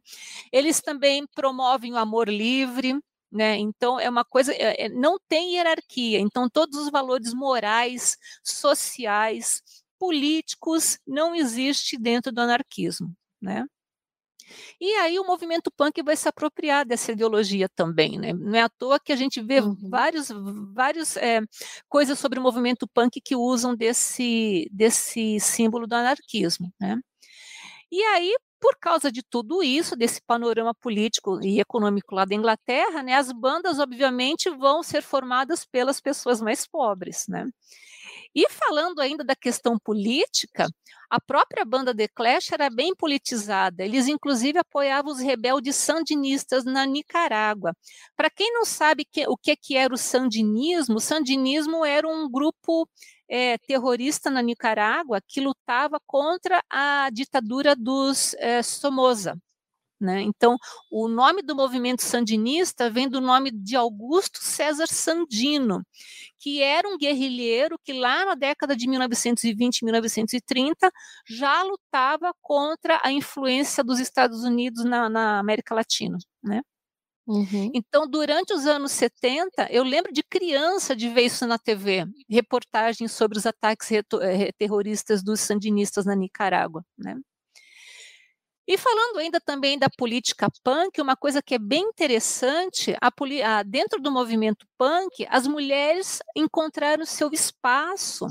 Eles 0.51 0.81
também 0.81 1.25
promovem 1.27 1.93
o 1.93 1.97
amor 1.97 2.29
livre. 2.29 2.99
Né? 3.31 3.57
Então 3.57 3.99
é 3.99 4.09
uma 4.09 4.23
coisa, 4.23 4.53
é, 4.53 4.85
é 4.85 4.89
não 4.89 5.17
tem 5.27 5.55
hierarquia. 5.55 6.19
Então 6.19 6.49
todos 6.49 6.79
os 6.79 6.89
valores 6.89 7.33
morais, 7.33 8.17
sociais, 8.43 9.61
políticos 9.99 10.99
não 11.05 11.35
existe 11.35 11.97
dentro 11.97 12.31
do 12.31 12.39
anarquismo, 12.41 13.13
né? 13.41 13.65
E 14.79 14.91
aí 14.95 15.19
o 15.19 15.25
movimento 15.25 15.71
punk 15.71 16.01
vai 16.03 16.15
se 16.15 16.27
apropriar 16.27 16.85
dessa 16.85 17.11
ideologia 17.11 17.67
também, 17.69 18.17
né? 18.17 18.33
Não 18.33 18.55
é 18.55 18.61
à 18.61 18.69
toa 18.69 18.99
que 18.99 19.11
a 19.11 19.15
gente 19.15 19.41
vê 19.41 19.59
uhum. 19.59 19.75
vários, 19.89 20.29
vários 20.73 21.17
é, 21.17 21.41
coisas 21.89 22.19
sobre 22.19 22.39
o 22.39 22.41
movimento 22.41 22.87
punk 22.87 23.19
que 23.21 23.35
usam 23.35 23.75
desse, 23.75 24.69
desse 24.71 25.39
símbolo 25.39 25.87
do 25.87 25.93
anarquismo, 25.93 26.71
né? 26.79 26.99
E 27.91 28.01
aí, 28.03 28.35
por 28.59 28.77
causa 28.79 29.11
de 29.11 29.21
tudo 29.23 29.63
isso, 29.63 29.95
desse 29.95 30.21
panorama 30.21 30.73
político 30.73 31.39
e 31.41 31.59
econômico 31.59 32.15
lá 32.15 32.25
da 32.25 32.35
Inglaterra, 32.35 33.03
né, 33.03 33.13
as 33.13 33.31
bandas, 33.31 33.79
obviamente, 33.79 34.49
vão 34.49 34.81
ser 34.83 35.01
formadas 35.01 35.65
pelas 35.65 36.01
pessoas 36.01 36.41
mais 36.41 36.67
pobres, 36.67 37.25
né? 37.27 37.47
E 38.35 38.49
falando 38.49 38.99
ainda 38.99 39.23
da 39.23 39.35
questão 39.35 39.79
política, 39.79 40.67
a 41.09 41.21
própria 41.21 41.63
banda 41.63 41.95
The 41.95 42.09
Clash 42.09 42.51
era 42.51 42.69
bem 42.69 42.93
politizada. 42.93 43.85
Eles, 43.85 44.07
inclusive, 44.07 44.59
apoiavam 44.59 45.13
os 45.13 45.19
rebeldes 45.19 45.77
sandinistas 45.77 46.65
na 46.65 46.85
Nicarágua. 46.85 47.73
Para 48.15 48.29
quem 48.29 48.51
não 48.51 48.65
sabe 48.65 49.05
que, 49.05 49.25
o 49.27 49.37
que, 49.37 49.55
que 49.55 49.77
era 49.77 49.93
o 49.93 49.97
sandinismo, 49.97 50.97
o 50.97 50.99
sandinismo 50.99 51.85
era 51.85 52.05
um 52.05 52.29
grupo 52.29 52.89
é, 53.29 53.57
terrorista 53.59 54.29
na 54.29 54.41
Nicarágua 54.41 55.21
que 55.25 55.39
lutava 55.39 55.99
contra 56.05 56.61
a 56.69 57.09
ditadura 57.11 57.75
dos 57.75 58.33
é, 58.35 58.61
Somoza. 58.61 59.39
Né? 59.99 60.21
Então, 60.21 60.57
o 60.91 61.07
nome 61.07 61.41
do 61.41 61.55
movimento 61.55 62.01
sandinista 62.01 62.89
vem 62.89 63.07
do 63.07 63.21
nome 63.21 63.49
de 63.49 63.75
Augusto 63.75 64.39
César 64.41 64.87
Sandino, 64.87 65.81
que 66.37 66.61
era 66.61 66.87
um 66.87 66.97
guerrilheiro 66.97 67.79
que 67.83 67.93
lá 67.93 68.25
na 68.25 68.35
década 68.35 68.75
de 68.75 68.87
1920 68.87 69.79
e 69.79 69.85
1930 69.85 70.91
já 71.27 71.63
lutava 71.63 72.33
contra 72.41 72.99
a 73.03 73.11
influência 73.11 73.83
dos 73.83 73.99
Estados 73.99 74.43
Unidos 74.43 74.83
na, 74.83 75.09
na 75.09 75.39
América 75.39 75.73
Latina. 75.73 76.17
Né? 76.43 76.61
Uhum. 77.27 77.71
Então, 77.73 78.07
durante 78.07 78.53
os 78.53 78.67
anos 78.67 78.91
70, 78.91 79.67
eu 79.71 79.83
lembro 79.83 80.13
de 80.13 80.21
criança 80.21 80.95
de 80.95 81.09
ver 81.09 81.23
isso 81.23 81.47
na 81.47 81.57
TV, 81.57 82.05
reportagens 82.29 83.11
sobre 83.11 83.37
os 83.37 83.45
ataques 83.47 83.91
eh, 83.91 84.51
terroristas 84.57 85.23
dos 85.23 85.39
sandinistas 85.39 86.05
na 86.05 86.15
Nicarágua. 86.15 86.83
Né? 86.97 87.15
E 88.67 88.77
falando 88.77 89.19
ainda 89.19 89.39
também 89.39 89.77
da 89.77 89.87
política 89.95 90.49
punk, 90.63 90.99
uma 90.99 91.15
coisa 91.15 91.41
que 91.41 91.55
é 91.55 91.59
bem 91.59 91.83
interessante, 91.83 92.95
a, 92.99 93.11
a, 93.59 93.63
dentro 93.63 94.01
do 94.01 94.11
movimento 94.11 94.65
punk, 94.77 95.25
as 95.29 95.45
mulheres 95.45 96.19
encontraram 96.35 97.05
seu 97.05 97.29
espaço 97.31 98.27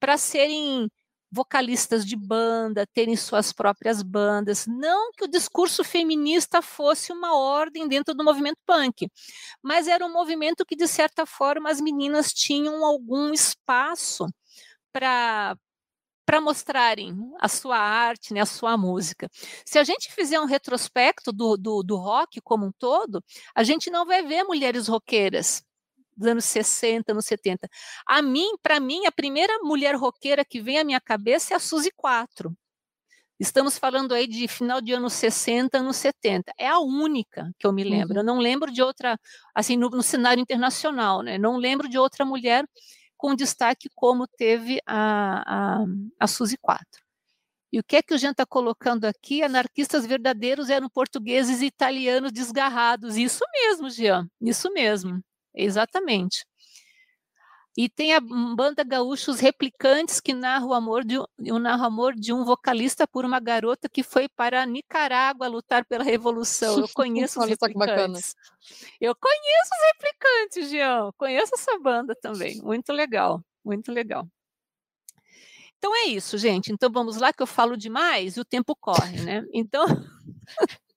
para 0.00 0.16
serem 0.16 0.88
vocalistas 1.30 2.04
de 2.04 2.16
banda, 2.16 2.86
terem 2.92 3.14
suas 3.16 3.52
próprias 3.52 4.02
bandas. 4.02 4.66
Não 4.66 5.12
que 5.12 5.24
o 5.24 5.28
discurso 5.28 5.84
feminista 5.84 6.60
fosse 6.62 7.12
uma 7.12 7.36
ordem 7.36 7.86
dentro 7.86 8.14
do 8.14 8.24
movimento 8.24 8.58
punk, 8.66 9.08
mas 9.62 9.86
era 9.86 10.04
um 10.04 10.12
movimento 10.12 10.64
que, 10.64 10.74
de 10.74 10.88
certa 10.88 11.26
forma, 11.26 11.70
as 11.70 11.80
meninas 11.80 12.32
tinham 12.32 12.84
algum 12.84 13.32
espaço 13.32 14.26
para 14.92 15.56
para 16.28 16.42
mostrarem 16.42 17.32
a 17.40 17.48
sua 17.48 17.78
arte, 17.78 18.34
né, 18.34 18.42
a 18.42 18.44
sua 18.44 18.76
música. 18.76 19.30
Se 19.64 19.78
a 19.78 19.82
gente 19.82 20.12
fizer 20.12 20.38
um 20.38 20.44
retrospecto 20.44 21.32
do, 21.32 21.56
do, 21.56 21.82
do 21.82 21.96
rock 21.96 22.38
como 22.42 22.66
um 22.66 22.72
todo, 22.78 23.24
a 23.54 23.62
gente 23.62 23.90
não 23.90 24.04
vai 24.04 24.22
ver 24.22 24.44
mulheres 24.44 24.88
roqueiras 24.88 25.64
dos 26.14 26.28
anos 26.28 26.44
60, 26.44 27.12
anos 27.12 27.24
70. 27.24 27.66
A 28.06 28.20
mim, 28.20 28.58
para 28.62 28.78
mim, 28.78 29.06
a 29.06 29.10
primeira 29.10 29.58
mulher 29.62 29.94
roqueira 29.94 30.44
que 30.44 30.60
vem 30.60 30.78
à 30.78 30.84
minha 30.84 31.00
cabeça 31.00 31.54
é 31.54 31.56
a 31.56 31.60
Suzy 31.60 31.90
4. 31.96 32.54
Estamos 33.40 33.78
falando 33.78 34.12
aí 34.12 34.26
de 34.26 34.46
final 34.48 34.82
de 34.82 34.92
anos 34.92 35.14
60, 35.14 35.78
anos 35.78 35.96
70. 35.96 36.52
É 36.58 36.68
a 36.68 36.78
única 36.78 37.50
que 37.58 37.66
eu 37.66 37.72
me 37.72 37.84
lembro. 37.84 38.16
Uhum. 38.16 38.20
Eu 38.20 38.26
não 38.26 38.38
lembro 38.38 38.70
de 38.70 38.82
outra, 38.82 39.18
assim, 39.54 39.78
no, 39.78 39.88
no 39.88 40.02
cenário 40.02 40.42
internacional, 40.42 41.22
né? 41.22 41.38
Não 41.38 41.56
lembro 41.56 41.88
de 41.88 41.96
outra 41.96 42.22
mulher 42.22 42.66
com 43.18 43.34
destaque 43.34 43.90
como 43.94 44.26
teve 44.26 44.80
a, 44.86 45.82
a, 45.82 45.84
a 46.20 46.26
Suzy 46.26 46.56
4. 46.56 46.86
E 47.70 47.78
o 47.78 47.84
que 47.84 47.96
é 47.96 48.02
que 48.02 48.14
o 48.14 48.18
Jean 48.18 48.30
está 48.30 48.46
colocando 48.46 49.04
aqui? 49.04 49.42
Anarquistas 49.42 50.06
verdadeiros 50.06 50.70
eram 50.70 50.88
portugueses 50.88 51.60
e 51.60 51.66
italianos 51.66 52.32
desgarrados. 52.32 53.16
Isso 53.18 53.44
mesmo, 53.52 53.90
Jean, 53.90 54.26
isso 54.40 54.72
mesmo, 54.72 55.20
exatamente. 55.54 56.46
E 57.78 57.88
tem 57.88 58.12
a 58.12 58.18
banda 58.18 58.82
Gaúchos 58.82 59.38
Replicantes, 59.38 60.18
que 60.18 60.34
narra 60.34 60.66
o 60.66 60.74
amor 60.74 61.04
de 61.04 61.16
um, 61.16 61.60
narra 61.60 61.86
amor 61.86 62.12
de 62.12 62.32
um 62.32 62.44
vocalista 62.44 63.06
por 63.06 63.24
uma 63.24 63.38
garota 63.38 63.88
que 63.88 64.02
foi 64.02 64.28
para 64.28 64.66
Nicarágua 64.66 65.46
lutar 65.46 65.84
pela 65.84 66.02
Revolução. 66.02 66.80
Eu 66.80 66.88
conheço 66.92 67.38
os 67.38 67.46
Replicantes. 67.46 68.34
Eu 69.00 69.14
conheço 69.14 69.70
os 69.72 69.92
Replicantes, 69.92 70.70
Jean. 70.70 71.12
Conheço 71.16 71.54
essa 71.54 71.78
banda 71.78 72.16
também. 72.20 72.60
Muito 72.62 72.92
legal, 72.92 73.40
muito 73.64 73.92
legal. 73.92 74.26
Então 75.78 75.94
é 75.94 76.06
isso, 76.06 76.36
gente. 76.36 76.72
Então 76.72 76.90
vamos 76.90 77.16
lá 77.18 77.32
que 77.32 77.44
eu 77.44 77.46
falo 77.46 77.76
demais 77.76 78.36
e 78.36 78.40
o 78.40 78.44
tempo 78.44 78.74
corre, 78.74 79.20
né? 79.20 79.46
Então 79.54 79.86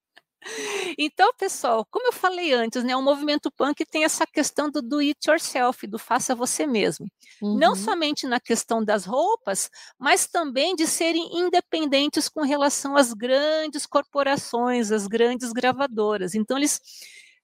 Então, 0.97 1.31
pessoal, 1.37 1.85
como 1.89 2.07
eu 2.07 2.13
falei 2.13 2.53
antes, 2.53 2.83
né, 2.83 2.95
o 2.95 3.01
movimento 3.01 3.51
punk 3.51 3.85
tem 3.85 4.03
essa 4.03 4.25
questão 4.25 4.69
do 4.69 4.81
do 4.81 4.99
it 4.99 5.17
yourself, 5.29 5.85
do 5.87 5.99
faça 5.99 6.35
você 6.35 6.65
mesmo. 6.65 7.07
Uhum. 7.41 7.57
Não 7.57 7.75
somente 7.75 8.25
na 8.27 8.39
questão 8.39 8.83
das 8.83 9.05
roupas, 9.05 9.69
mas 9.99 10.27
também 10.27 10.75
de 10.75 10.87
serem 10.87 11.39
independentes 11.39 12.27
com 12.27 12.41
relação 12.41 12.95
às 12.95 13.13
grandes 13.13 13.85
corporações, 13.85 14.91
às 14.91 15.07
grandes 15.07 15.51
gravadoras. 15.51 16.33
Então, 16.35 16.57
eles 16.57 16.81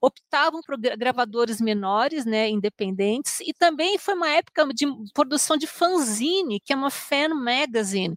optavam 0.01 0.61
por 0.61 0.77
gravadores 0.77 1.59
menores, 1.59 2.25
né, 2.25 2.49
independentes, 2.49 3.39
e 3.41 3.53
também 3.53 3.97
foi 3.97 4.13
uma 4.13 4.29
época 4.29 4.67
de 4.73 4.85
produção 5.13 5.57
de 5.57 5.65
fanzine, 5.65 6.59
que 6.59 6.71
é 6.71 6.75
uma 6.75 6.91
fan 6.91 7.29
magazine. 7.29 8.15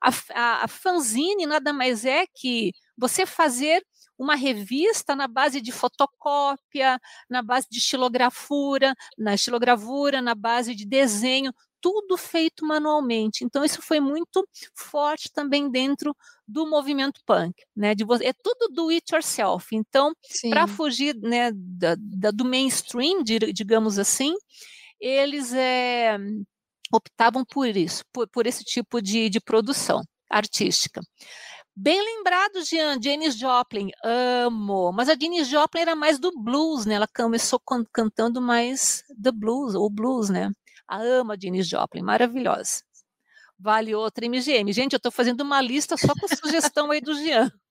A, 0.00 0.10
a, 0.34 0.64
a 0.64 0.68
fanzine 0.68 1.46
nada 1.46 1.72
mais 1.72 2.04
é 2.04 2.26
que 2.26 2.72
você 2.96 3.26
fazer 3.26 3.84
uma 4.18 4.34
revista 4.34 5.14
na 5.16 5.26
base 5.26 5.60
de 5.60 5.72
fotocópia, 5.72 7.00
na 7.28 7.42
base 7.42 7.66
de 7.70 7.78
estilogravura, 7.78 8.94
na 9.18 9.34
estilogravura, 9.34 10.22
na 10.22 10.34
base 10.34 10.74
de 10.74 10.86
desenho, 10.86 11.52
tudo 11.80 12.16
feito 12.16 12.64
manualmente. 12.64 13.44
Então 13.44 13.62
isso 13.62 13.82
foi 13.82 14.00
muito 14.00 14.48
forte 14.74 15.30
também 15.30 15.70
dentro 15.70 16.16
do 16.48 16.66
movimento 16.66 17.20
punk, 17.26 17.54
né? 17.76 17.94
De 17.94 18.04
você, 18.04 18.26
é 18.26 18.32
tudo 18.32 18.72
do 18.72 18.88
it 18.88 19.12
yourself. 19.12 19.74
Então, 19.76 20.14
para 20.48 20.66
fugir, 20.66 21.14
né, 21.16 21.50
da, 21.54 21.94
da, 21.98 22.30
do 22.30 22.44
mainstream, 22.44 23.22
digamos 23.22 23.98
assim, 23.98 24.34
eles 24.98 25.52
é, 25.52 26.16
optavam 26.90 27.44
por 27.44 27.68
isso, 27.76 28.02
por, 28.12 28.28
por 28.28 28.46
esse 28.46 28.64
tipo 28.64 29.02
de, 29.02 29.28
de 29.28 29.40
produção 29.40 30.02
artística. 30.30 31.02
Bem 31.76 32.00
lembrado, 32.00 32.62
Jean, 32.64 33.00
Janis 33.02 33.36
Joplin, 33.36 33.90
amo. 34.04 34.92
Mas 34.92 35.08
a 35.08 35.16
Janis 35.20 35.48
Joplin 35.48 35.80
era 35.80 35.96
mais 35.96 36.20
do 36.20 36.30
blues, 36.40 36.86
né? 36.86 36.94
Ela 36.94 37.08
começou 37.08 37.58
can 37.58 37.84
cantando 37.92 38.40
mais 38.40 39.02
do 39.16 39.32
blues, 39.32 39.74
ou 39.74 39.90
blues, 39.90 40.28
né? 40.30 40.52
A 40.86 41.02
ama 41.02 41.36
Janis 41.40 41.68
Joplin, 41.68 42.02
maravilhosa. 42.02 42.82
Vale 43.58 43.94
outra 43.94 44.26
MGM. 44.26 44.72
Gente, 44.72 44.92
eu 44.92 44.98
estou 44.98 45.10
fazendo 45.10 45.40
uma 45.40 45.60
lista 45.60 45.96
só 45.96 46.12
com 46.14 46.28
sugestão 46.28 46.90
aí 46.90 47.00
do 47.00 47.14
Jean. 47.14 47.50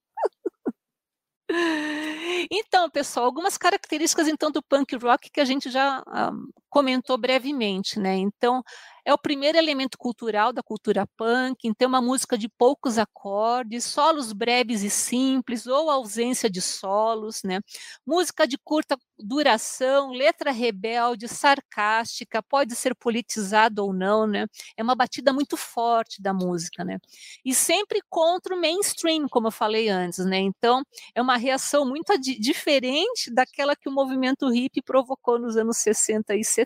Então, 2.50 2.90
pessoal, 2.90 3.26
algumas 3.26 3.56
características 3.58 4.28
então 4.28 4.50
do 4.50 4.62
punk 4.62 4.96
rock 4.96 5.30
que 5.30 5.40
a 5.40 5.44
gente 5.44 5.70
já 5.70 6.02
ah, 6.06 6.32
comentou 6.74 7.16
brevemente, 7.16 8.00
né? 8.00 8.16
Então, 8.16 8.60
é 9.06 9.14
o 9.14 9.18
primeiro 9.18 9.56
elemento 9.56 9.96
cultural 9.96 10.52
da 10.52 10.60
cultura 10.62 11.06
punk, 11.16 11.68
então 11.68 11.86
uma 11.88 12.02
música 12.02 12.36
de 12.36 12.48
poucos 12.48 12.98
acordes, 12.98 13.84
solos 13.84 14.32
breves 14.32 14.82
e 14.82 14.90
simples 14.90 15.66
ou 15.68 15.88
ausência 15.88 16.50
de 16.50 16.60
solos, 16.60 17.42
né? 17.44 17.60
Música 18.04 18.44
de 18.44 18.58
curta 18.58 18.96
duração, 19.16 20.10
letra 20.10 20.50
rebelde, 20.50 21.28
sarcástica, 21.28 22.42
pode 22.42 22.74
ser 22.74 22.94
politizado 22.96 23.84
ou 23.84 23.92
não, 23.92 24.26
né? 24.26 24.46
É 24.76 24.82
uma 24.82 24.96
batida 24.96 25.32
muito 25.32 25.56
forte 25.56 26.20
da 26.20 26.34
música, 26.34 26.84
né? 26.84 26.98
E 27.44 27.54
sempre 27.54 28.00
contra 28.10 28.54
o 28.56 28.60
mainstream, 28.60 29.28
como 29.28 29.46
eu 29.48 29.52
falei 29.52 29.88
antes, 29.88 30.24
né? 30.26 30.38
Então, 30.38 30.82
é 31.14 31.22
uma 31.22 31.36
reação 31.36 31.86
muito 31.86 32.18
diferente 32.18 33.32
daquela 33.32 33.76
que 33.76 33.88
o 33.88 33.92
movimento 33.92 34.48
hippie 34.50 34.82
provocou 34.82 35.38
nos 35.38 35.56
anos 35.56 35.78
60 35.78 36.34
e 36.34 36.42
70, 36.44 36.63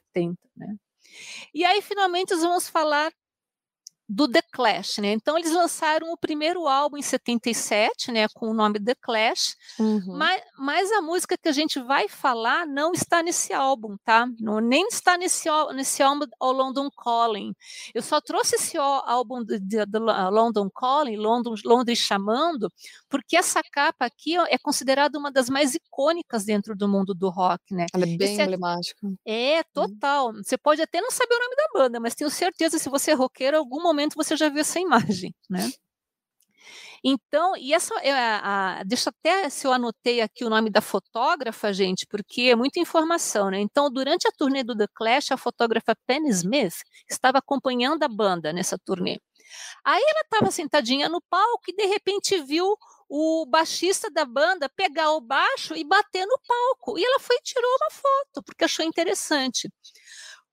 né? 0.56 0.76
E 1.54 1.64
aí, 1.64 1.82
finalmente, 1.82 2.32
nós 2.32 2.42
vamos 2.42 2.68
falar 2.68 3.12
do 4.08 4.26
The 4.26 4.40
Clash, 4.50 4.98
né? 4.98 5.12
Então 5.12 5.36
eles 5.36 5.52
lançaram 5.52 6.10
o 6.10 6.16
primeiro 6.16 6.66
álbum 6.66 6.96
em 6.96 7.02
77, 7.02 8.10
né, 8.10 8.26
com 8.34 8.50
o 8.50 8.54
nome 8.54 8.82
The 8.82 8.94
Clash, 8.94 9.54
uhum. 9.78 10.16
mas, 10.16 10.42
mas 10.58 10.90
a 10.92 11.02
música 11.02 11.36
que 11.36 11.48
a 11.48 11.52
gente 11.52 11.78
vai 11.78 12.08
falar 12.08 12.66
não 12.66 12.92
está 12.92 13.22
nesse 13.22 13.52
álbum, 13.52 13.96
tá? 14.04 14.26
Não, 14.40 14.60
nem 14.60 14.86
está 14.88 15.18
nesse, 15.18 15.48
nesse 15.74 16.02
álbum 16.02 16.24
o 16.40 16.52
London 16.52 16.88
Calling. 16.90 17.52
Eu 17.94 18.00
só 18.00 18.20
trouxe 18.20 18.56
esse 18.56 18.78
álbum 18.78 19.44
do 19.44 19.58
London 20.30 20.70
Calling, 20.70 21.16
London, 21.16 21.54
Londres 21.64 21.98
chamando, 21.98 22.72
porque 23.10 23.36
essa 23.36 23.60
capa 23.70 24.06
aqui 24.06 24.38
ó, 24.38 24.46
é 24.48 24.56
considerada 24.56 25.18
uma 25.18 25.30
das 25.30 25.50
mais 25.50 25.74
icônicas 25.74 26.44
dentro 26.44 26.74
do 26.74 26.88
mundo 26.88 27.14
do 27.14 27.28
rock, 27.28 27.74
né? 27.74 27.84
Ela 27.92 28.04
é 28.04 28.16
bem 28.16 28.32
Esse 28.32 28.42
emblemática. 28.42 29.06
É, 29.26 29.58
é 29.58 29.62
total. 29.72 30.32
Você 30.32 30.56
pode 30.56 30.80
até 30.80 31.00
não 31.00 31.10
saber 31.10 31.34
o 31.34 31.38
nome 31.38 31.56
da 31.56 31.68
banda, 31.74 32.00
mas 32.00 32.14
tenho 32.14 32.30
certeza 32.30 32.78
se 32.78 32.88
você 32.88 33.10
é 33.10 33.14
roqueiro, 33.14 33.56
algum 33.56 33.82
momento 33.82 33.97
momento 33.98 34.14
você 34.14 34.36
já 34.36 34.48
viu 34.48 34.60
essa 34.60 34.78
imagem, 34.78 35.34
né? 35.50 35.68
Então, 37.04 37.56
e 37.56 37.72
essa 37.72 37.94
é 38.00 38.12
a, 38.12 38.82
deixa 38.84 39.10
até 39.10 39.48
se 39.48 39.66
eu 39.66 39.72
anotei 39.72 40.20
aqui 40.20 40.44
o 40.44 40.50
nome 40.50 40.68
da 40.68 40.80
fotógrafa, 40.80 41.72
gente, 41.72 42.04
porque 42.06 42.42
é 42.42 42.56
muita 42.56 42.80
informação, 42.80 43.50
né? 43.50 43.60
Então, 43.60 43.90
durante 43.90 44.26
a 44.26 44.32
turnê 44.32 44.64
do 44.64 44.76
The 44.76 44.86
Clash, 44.94 45.30
a 45.30 45.36
fotógrafa 45.36 45.94
Penny 46.06 46.28
Smith 46.30 46.74
estava 47.08 47.38
acompanhando 47.38 48.02
a 48.02 48.08
banda 48.08 48.52
nessa 48.52 48.76
turnê. 48.78 49.18
Aí 49.84 50.02
ela 50.02 50.20
estava 50.22 50.50
sentadinha 50.50 51.08
no 51.08 51.22
palco 51.30 51.62
e 51.68 51.74
de 51.74 51.86
repente 51.86 52.40
viu 52.42 52.76
o 53.08 53.46
baixista 53.46 54.10
da 54.10 54.24
banda 54.24 54.68
pegar 54.68 55.12
o 55.12 55.20
baixo 55.20 55.74
e 55.74 55.84
bater 55.84 56.26
no 56.26 56.38
palco. 56.46 56.98
E 56.98 57.04
ela 57.04 57.20
foi 57.20 57.36
e 57.36 57.42
tirou 57.42 57.70
uma 57.80 57.90
foto, 57.90 58.42
porque 58.44 58.64
achou 58.64 58.84
interessante. 58.84 59.70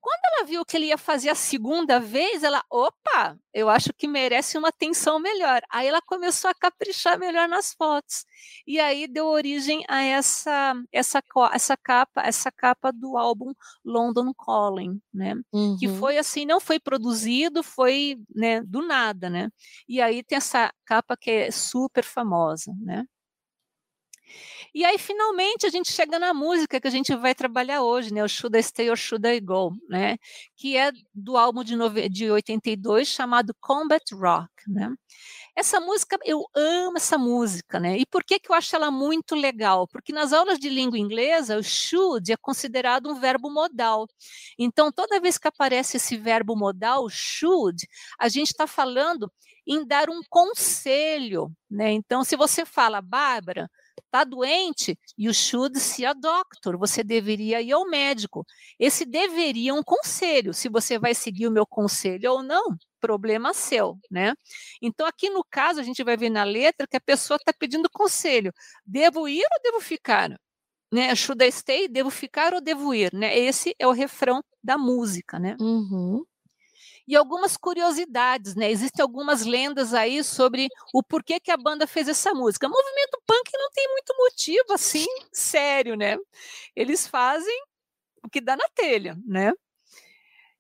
Quando 0.06 0.20
ela 0.38 0.46
viu 0.46 0.64
que 0.64 0.78
ele 0.78 0.86
ia 0.86 1.00
fazer 1.00 1.30
a 1.30 1.36
segunda 1.36 2.00
vez, 2.00 2.44
ela, 2.44 2.64
opa, 2.70 3.36
eu 3.52 3.68
acho 3.68 3.92
que 3.92 4.08
merece 4.08 4.56
uma 4.56 4.68
atenção 4.68 5.18
melhor. 5.18 5.64
Aí 5.68 5.88
ela 5.88 6.00
começou 6.00 6.48
a 6.48 6.54
caprichar 6.54 7.18
melhor 7.18 7.50
nas 7.50 7.74
fotos. 7.74 8.24
E 8.68 8.80
aí 8.80 9.08
deu 9.08 9.26
origem 9.26 9.84
a 9.90 10.04
essa 10.04 10.76
essa 10.92 11.24
essa 11.52 11.76
capa, 11.76 12.22
essa 12.22 12.52
capa 12.52 12.92
do 12.92 13.18
álbum 13.18 13.52
London 13.84 14.32
Calling, 14.36 15.02
né? 15.12 15.34
Uhum. 15.52 15.76
Que 15.80 15.88
foi 15.88 16.20
assim, 16.20 16.46
não 16.46 16.60
foi 16.60 16.80
produzido, 16.80 17.64
foi, 17.64 18.20
né, 18.36 18.62
do 18.62 18.86
nada, 18.86 19.28
né? 19.28 19.50
E 19.90 20.00
aí 20.00 20.22
tem 20.24 20.38
essa 20.38 20.72
capa 20.86 21.18
que 21.18 21.32
é 21.32 21.50
super 21.50 22.04
famosa, 22.04 22.72
né? 22.80 23.08
E 24.76 24.84
aí, 24.84 24.98
finalmente, 24.98 25.66
a 25.66 25.70
gente 25.70 25.90
chega 25.90 26.20
na 26.20 26.34
música 26.34 26.82
que 26.82 26.88
a 26.88 26.92
gente 26.92 27.16
vai 27.16 27.34
trabalhar 27.34 27.82
hoje, 27.82 28.14
né? 28.14 28.22
O 28.22 28.28
Should 28.28 28.58
I 28.60 28.62
Stay 28.62 28.90
or 28.90 28.98
Should 28.98 29.26
I 29.26 29.40
Go, 29.40 29.72
né? 29.88 30.18
Que 30.54 30.76
é 30.76 30.92
do 31.14 31.38
álbum 31.38 31.64
de, 31.64 31.78
nove... 31.78 32.10
de 32.10 32.30
82 32.30 33.08
chamado 33.08 33.56
Combat 33.62 34.04
Rock, 34.14 34.52
né? 34.68 34.94
Essa 35.56 35.80
música, 35.80 36.18
eu 36.26 36.46
amo 36.54 36.98
essa 36.98 37.18
música, 37.18 37.80
né? 37.80 37.98
E 37.98 38.06
por 38.06 38.22
que, 38.22 38.38
que 38.38 38.52
eu 38.52 38.54
acho 38.54 38.76
ela 38.76 38.92
muito 38.92 39.34
legal? 39.34 39.88
Porque 39.88 40.12
nas 40.12 40.34
aulas 40.34 40.60
de 40.60 40.68
língua 40.68 41.00
inglesa, 41.00 41.58
o 41.58 41.64
should 41.64 42.30
é 42.30 42.36
considerado 42.36 43.10
um 43.10 43.18
verbo 43.18 43.50
modal. 43.50 44.06
Então, 44.60 44.92
toda 44.92 45.22
vez 45.22 45.38
que 45.38 45.48
aparece 45.48 45.96
esse 45.96 46.18
verbo 46.18 46.54
modal, 46.54 47.08
should, 47.10 47.88
a 48.20 48.28
gente 48.28 48.48
está 48.48 48.68
falando 48.68 49.32
em 49.66 49.88
dar 49.88 50.10
um 50.10 50.20
conselho, 50.30 51.50
né? 51.72 51.94
Então, 51.94 52.26
se 52.26 52.36
você 52.36 52.66
fala, 52.66 53.02
Bárbara, 53.02 53.70
está 54.02 54.24
doente, 54.24 54.98
you 55.18 55.34
should 55.34 55.80
see 55.80 56.06
a 56.06 56.14
doctor. 56.14 56.78
Você 56.78 57.04
deveria 57.04 57.62
ir 57.62 57.72
ao 57.72 57.88
médico. 57.88 58.46
Esse 58.80 59.06
deveria 59.06 59.72
é 59.72 59.74
um 59.74 59.84
conselho. 59.84 60.54
Se 60.54 60.70
você 60.70 60.98
vai 61.00 61.14
seguir 61.14 61.48
o 61.48 61.52
meu 61.52 61.66
conselho 61.66 62.32
ou 62.32 62.44
não, 62.44 62.78
problema 63.00 63.54
seu, 63.54 63.98
né? 64.10 64.34
Então, 64.82 65.06
aqui 65.06 65.30
no 65.30 65.44
caso, 65.44 65.80
a 65.80 65.84
gente 65.84 66.04
vai 66.04 66.18
ver 66.18 66.30
na 66.30 66.44
letra 66.44 66.88
que 66.88 66.98
a 66.98 67.02
pessoa 67.02 67.38
está 67.38 67.54
pedindo 67.54 67.90
conselho. 67.90 68.52
Devo 68.86 69.28
ir 69.28 69.44
ou 69.44 69.62
devo 69.64 69.82
ficar? 69.82 70.40
Né? 70.92 71.14
Should 71.16 71.44
I 71.44 71.52
stay? 71.52 71.88
Devo 71.88 72.10
ficar 72.10 72.54
ou 72.54 72.62
devo 72.62 72.94
ir? 72.94 73.14
Né? 73.14 73.38
Esse 73.38 73.76
é 73.80 73.88
o 73.88 73.92
refrão 73.92 74.44
da 74.64 74.78
música, 74.78 75.40
né? 75.40 75.56
Uhum 75.60 76.26
e 77.08 77.16
algumas 77.16 77.56
curiosidades, 77.58 78.56
né? 78.56 78.70
Existem 78.72 79.02
algumas 79.04 79.46
lendas 79.46 79.94
aí 79.94 80.24
sobre 80.24 80.68
o 80.94 81.04
porquê 81.04 81.40
que 81.40 81.52
a 81.52 81.58
banda 81.58 81.86
fez 81.86 82.08
essa 82.08 82.34
música. 82.34 82.68
O 82.68 82.70
movimento 82.70 83.22
punk 83.26 83.52
não 83.54 83.70
tem 83.72 83.88
muito 83.92 84.14
motivo 84.18 84.74
assim, 84.74 85.06
sério, 85.32 85.96
né? 85.96 86.18
Eles 86.76 87.08
fazem 87.08 87.58
o 88.24 88.30
que 88.30 88.42
dá 88.42 88.56
na 88.56 88.68
telha, 88.76 89.18
né? 89.26 89.52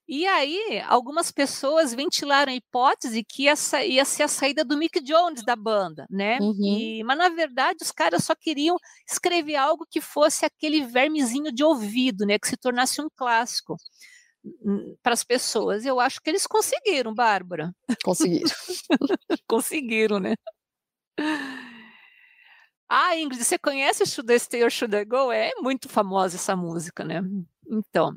E 0.07 0.27
aí, 0.27 0.83
algumas 0.87 1.31
pessoas 1.31 1.91
ventilaram 1.91 2.51
a 2.51 2.55
hipótese 2.55 3.23
que 3.23 3.47
essa 3.47 3.83
ia 3.83 4.05
ser 4.05 4.21
a 4.21 4.27
saída 4.27 4.63
do 4.63 4.77
Mick 4.77 5.01
Jones 5.01 5.43
da 5.43 5.55
banda, 5.55 6.05
né? 6.11 6.37
Uhum. 6.39 6.53
E, 6.63 7.03
mas, 7.03 7.17
na 7.17 7.29
verdade, 7.29 7.79
os 7.81 7.91
caras 7.91 8.23
só 8.23 8.35
queriam 8.35 8.77
escrever 9.09 9.55
algo 9.55 9.83
que 9.89 9.99
fosse 9.99 10.45
aquele 10.45 10.85
vermezinho 10.85 11.51
de 11.51 11.63
ouvido, 11.63 12.23
né? 12.23 12.37
Que 12.37 12.47
se 12.47 12.55
tornasse 12.55 13.01
um 13.01 13.09
clássico 13.15 13.77
para 15.01 15.13
as 15.13 15.23
pessoas. 15.23 15.85
Eu 15.85 15.99
acho 15.99 16.21
que 16.21 16.29
eles 16.29 16.45
conseguiram, 16.47 17.13
Bárbara. 17.13 17.73
Conseguiram. 18.03 18.49
conseguiram, 19.47 20.19
né? 20.19 20.35
Ah, 22.87 23.17
Ingrid, 23.17 23.43
você 23.43 23.57
conhece 23.57 24.05
Should 24.05 24.31
I 24.31 24.39
Stay 24.39 24.63
or 24.63 24.71
Should 24.71 24.95
I 24.95 25.05
Go? 25.05 25.31
É 25.31 25.51
muito 25.59 25.89
famosa 25.89 26.35
essa 26.35 26.55
música, 26.55 27.03
né? 27.03 27.21
Então, 27.67 28.15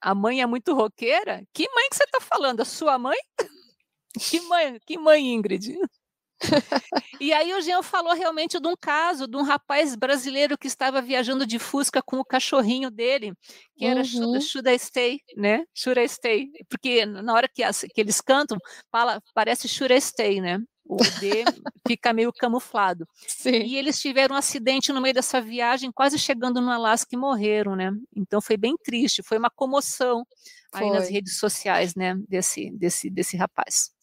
a 0.00 0.14
mãe 0.14 0.40
é 0.40 0.46
muito 0.46 0.74
roqueira? 0.74 1.42
Que 1.52 1.68
mãe 1.68 1.88
que 1.90 1.96
você 1.96 2.04
está 2.04 2.20
falando? 2.20 2.60
A 2.60 2.64
sua 2.64 2.98
mãe? 2.98 3.18
Que 4.16 4.40
mãe, 4.42 4.78
que 4.86 4.96
mãe, 4.96 5.34
Ingrid? 5.34 5.76
E 7.20 7.32
aí 7.32 7.52
o 7.54 7.60
Jean 7.60 7.82
falou 7.82 8.14
realmente 8.14 8.60
de 8.60 8.66
um 8.66 8.74
caso 8.78 9.26
de 9.26 9.36
um 9.36 9.42
rapaz 9.42 9.94
brasileiro 9.94 10.58
que 10.58 10.66
estava 10.66 11.00
viajando 11.00 11.46
de 11.46 11.58
Fusca 11.58 12.02
com 12.02 12.18
o 12.18 12.24
cachorrinho 12.24 12.90
dele, 12.90 13.32
que 13.76 13.84
era 13.84 14.00
uhum. 14.00 14.40
should, 14.40 14.68
I 14.68 14.78
Stay, 14.78 15.20
né? 15.36 15.64
Should 15.74 16.00
I 16.00 16.08
Stay? 16.08 16.50
Porque 16.68 17.06
na 17.06 17.32
hora 17.32 17.48
que, 17.48 17.62
as, 17.62 17.80
que 17.80 18.00
eles 18.00 18.20
cantam, 18.20 18.58
fala, 18.90 19.20
parece 19.34 19.68
Should 19.68 19.94
I 19.94 20.00
Stay, 20.00 20.40
né? 20.40 20.58
O 20.86 20.96
D 20.96 21.44
fica 21.88 22.12
meio 22.12 22.30
camuflado. 22.32 23.08
Sim. 23.26 23.62
E 23.62 23.76
eles 23.76 23.98
tiveram 23.98 24.34
um 24.34 24.38
acidente 24.38 24.92
no 24.92 25.00
meio 25.00 25.14
dessa 25.14 25.40
viagem, 25.40 25.90
quase 25.90 26.18
chegando 26.18 26.60
no 26.60 26.70
Alasca 26.70 27.08
e 27.14 27.18
morreram, 27.18 27.74
né? 27.74 27.90
Então 28.14 28.40
foi 28.40 28.56
bem 28.56 28.76
triste, 28.82 29.22
foi 29.22 29.38
uma 29.38 29.50
comoção 29.50 30.26
foi. 30.70 30.84
aí 30.84 30.90
nas 30.90 31.08
redes 31.08 31.38
sociais, 31.38 31.94
né? 31.94 32.16
Desse, 32.28 32.70
desse, 32.70 33.08
desse 33.08 33.36
rapaz. 33.36 33.93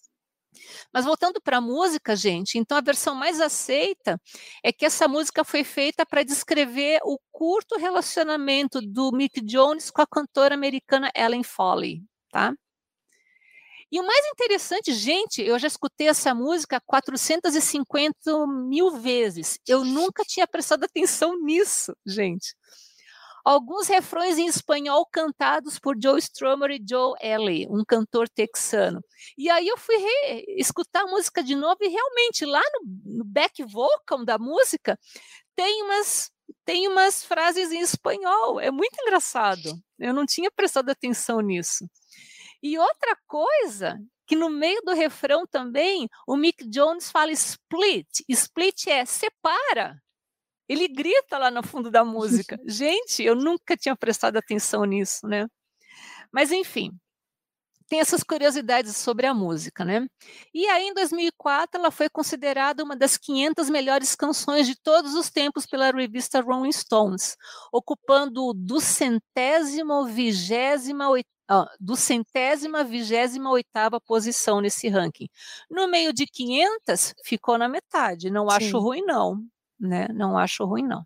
Mas 0.94 1.06
voltando 1.06 1.42
para 1.42 1.58
a 1.58 1.62
música, 1.62 2.16
gente, 2.16 2.58
então 2.58 2.78
a 2.78 2.82
versão 2.82 3.16
mais 3.16 3.40
aceita 3.40 4.20
é 4.64 4.72
que 4.72 4.86
essa 4.86 5.08
música 5.08 5.44
foi 5.44 5.64
feita 5.64 6.06
para 6.06 6.24
descrever 6.24 7.00
o 7.04 7.18
curto 7.32 7.78
relacionamento 7.78 8.82
do 8.82 9.12
Mick 9.12 9.42
Jones 9.42 9.90
com 9.90 10.02
a 10.02 10.08
cantora 10.08 10.56
americana 10.56 11.12
Ellen 11.16 11.44
Foley, 11.44 12.04
tá? 12.32 12.54
E 13.92 14.00
o 14.00 14.06
mais 14.06 14.26
interessante, 14.28 14.94
gente, 14.94 15.42
eu 15.42 15.60
já 15.60 15.68
escutei 15.68 16.08
essa 16.08 16.34
música 16.34 16.82
450 16.86 18.48
mil 18.48 18.92
vezes. 18.92 19.60
Eu 19.68 19.84
nunca 19.84 20.24
tinha 20.24 20.48
prestado 20.48 20.86
atenção 20.86 21.38
nisso, 21.42 21.94
gente 22.06 22.56
alguns 23.43 23.88
refrões 23.88 24.38
em 24.38 24.47
espanhol 24.47 25.06
cantados 25.06 25.80
por 25.80 25.95
Joe 26.01 26.19
Strummer 26.19 26.71
e 26.71 26.84
Joe 26.88 27.13
Ellie, 27.21 27.67
um 27.69 27.84
cantor 27.86 28.30
texano. 28.30 29.04
E 29.38 29.49
aí 29.49 29.67
eu 29.67 29.77
fui 29.77 29.95
escutar 30.58 31.01
a 31.01 31.08
música 31.08 31.43
de 31.43 31.56
novo 31.56 31.77
e 31.82 31.88
realmente 31.88 32.45
lá 32.45 32.62
no, 32.73 33.17
no 33.17 33.25
back 33.25 33.63
vocal 33.63 34.25
da 34.25 34.38
música 34.38 34.97
tem 35.56 35.84
umas 35.84 36.32
tem 36.65 36.88
umas 36.88 37.23
frases 37.23 37.71
em 37.71 37.80
espanhol. 37.80 38.60
É 38.60 38.69
muito 38.69 38.95
engraçado. 39.01 39.73
Eu 39.97 40.13
não 40.13 40.25
tinha 40.25 40.51
prestado 40.51 40.89
atenção 40.89 41.39
nisso. 41.39 41.89
E 42.62 42.77
outra 42.77 43.17
coisa 43.27 43.99
que 44.27 44.36
no 44.36 44.49
meio 44.49 44.82
do 44.84 44.93
refrão 44.93 45.45
também 45.45 46.08
o 46.27 46.38
Mick 46.38 46.67
Jones 46.69 47.12
fala 47.12 47.32
split. 47.32 48.08
Split 48.30 48.88
é 48.88 49.06
separa. 49.06 50.01
Ele 50.67 50.88
grita 50.88 51.38
lá 51.38 51.52
no 51.52 51.63
fundo 51.63 51.91
da 51.91 52.04
música. 52.04 52.60
Gente, 52.65 53.24
eu 53.24 53.36
nunca 53.36 53.76
tinha 53.76 53.95
prestado 53.95 54.38
atenção 54.38 54.86
nisso, 54.86 55.28
né? 55.28 55.47
Mas 56.32 56.52
enfim, 56.52 56.91
tem 57.91 58.00
essas 58.00 58.24
curiosidades 58.24 58.95
sobre 58.95 59.26
a 59.28 59.34
música, 59.34 59.84
né? 59.84 60.08
E 60.54 60.65
aí, 60.67 60.88
em 60.88 60.93
2004, 60.93 61.78
ela 61.78 61.91
foi 61.91 62.08
considerada 62.10 62.82
uma 62.86 62.95
das 62.95 63.17
500 63.17 63.69
melhores 63.69 64.15
canções 64.15 64.65
de 64.65 64.78
todos 64.82 65.13
os 65.13 65.30
tempos 65.30 65.65
pela 65.65 65.91
revista 65.91 66.39
Rolling 66.39 66.71
Stones, 66.71 67.36
ocupando 67.69 68.54
do 68.54 68.80
centésimo 68.80 70.06
vigésima 70.06 71.10
do 71.82 71.97
centésima 71.97 72.82
vigésima 72.82 73.52
oitava 73.52 74.00
posição 74.00 74.62
nesse 74.62 74.88
ranking. 74.88 75.28
No 75.69 75.86
meio 75.89 76.13
de 76.13 76.26
500, 76.26 77.13
ficou 77.26 77.58
na 77.58 77.67
metade. 77.67 78.30
Não 78.30 78.50
Sim. 78.50 78.56
acho 78.56 78.80
ruim, 78.80 79.04
não 79.04 79.43
né? 79.82 80.08
Não 80.13 80.38
acho 80.38 80.63
ruim, 80.65 80.84
não. 80.84 81.06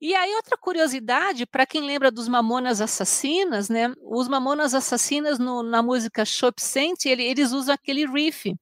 E 0.00 0.14
aí, 0.14 0.34
outra 0.34 0.56
curiosidade, 0.58 1.46
para 1.46 1.64
quem 1.64 1.80
lembra 1.80 2.10
dos 2.10 2.28
Mamonas 2.28 2.80
Assassinas, 2.80 3.70
né? 3.70 3.90
Os 4.02 4.28
Mamonas 4.28 4.74
Assassinas 4.74 5.38
no, 5.38 5.62
na 5.62 5.82
música 5.82 6.24
Shop 6.26 6.60
Sent, 6.60 7.06
ele, 7.06 7.22
eles 7.22 7.52
usam 7.52 7.74
aquele 7.74 8.04
riff 8.04 8.54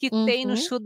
que 0.00 0.08
uhum. 0.10 0.24
tem 0.24 0.46
no 0.46 0.56
Should 0.56 0.84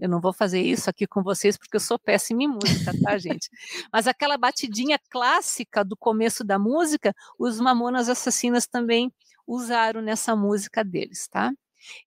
Eu 0.00 0.08
não 0.08 0.20
vou 0.20 0.32
fazer 0.32 0.62
isso 0.62 0.88
aqui 0.88 1.06
com 1.06 1.22
vocês 1.22 1.56
porque 1.58 1.76
eu 1.76 1.80
sou 1.80 1.98
péssima 1.98 2.42
em 2.42 2.48
música, 2.48 2.90
tá, 3.02 3.16
gente? 3.18 3.50
Mas 3.92 4.06
aquela 4.06 4.38
batidinha 4.38 4.98
clássica 5.10 5.84
do 5.84 5.94
começo 5.94 6.42
da 6.42 6.58
música, 6.58 7.14
os 7.38 7.60
Mamonas 7.60 8.08
Assassinas 8.08 8.66
também 8.66 9.12
usaram 9.46 10.00
nessa 10.00 10.34
música 10.34 10.82
deles, 10.82 11.28
tá? 11.28 11.52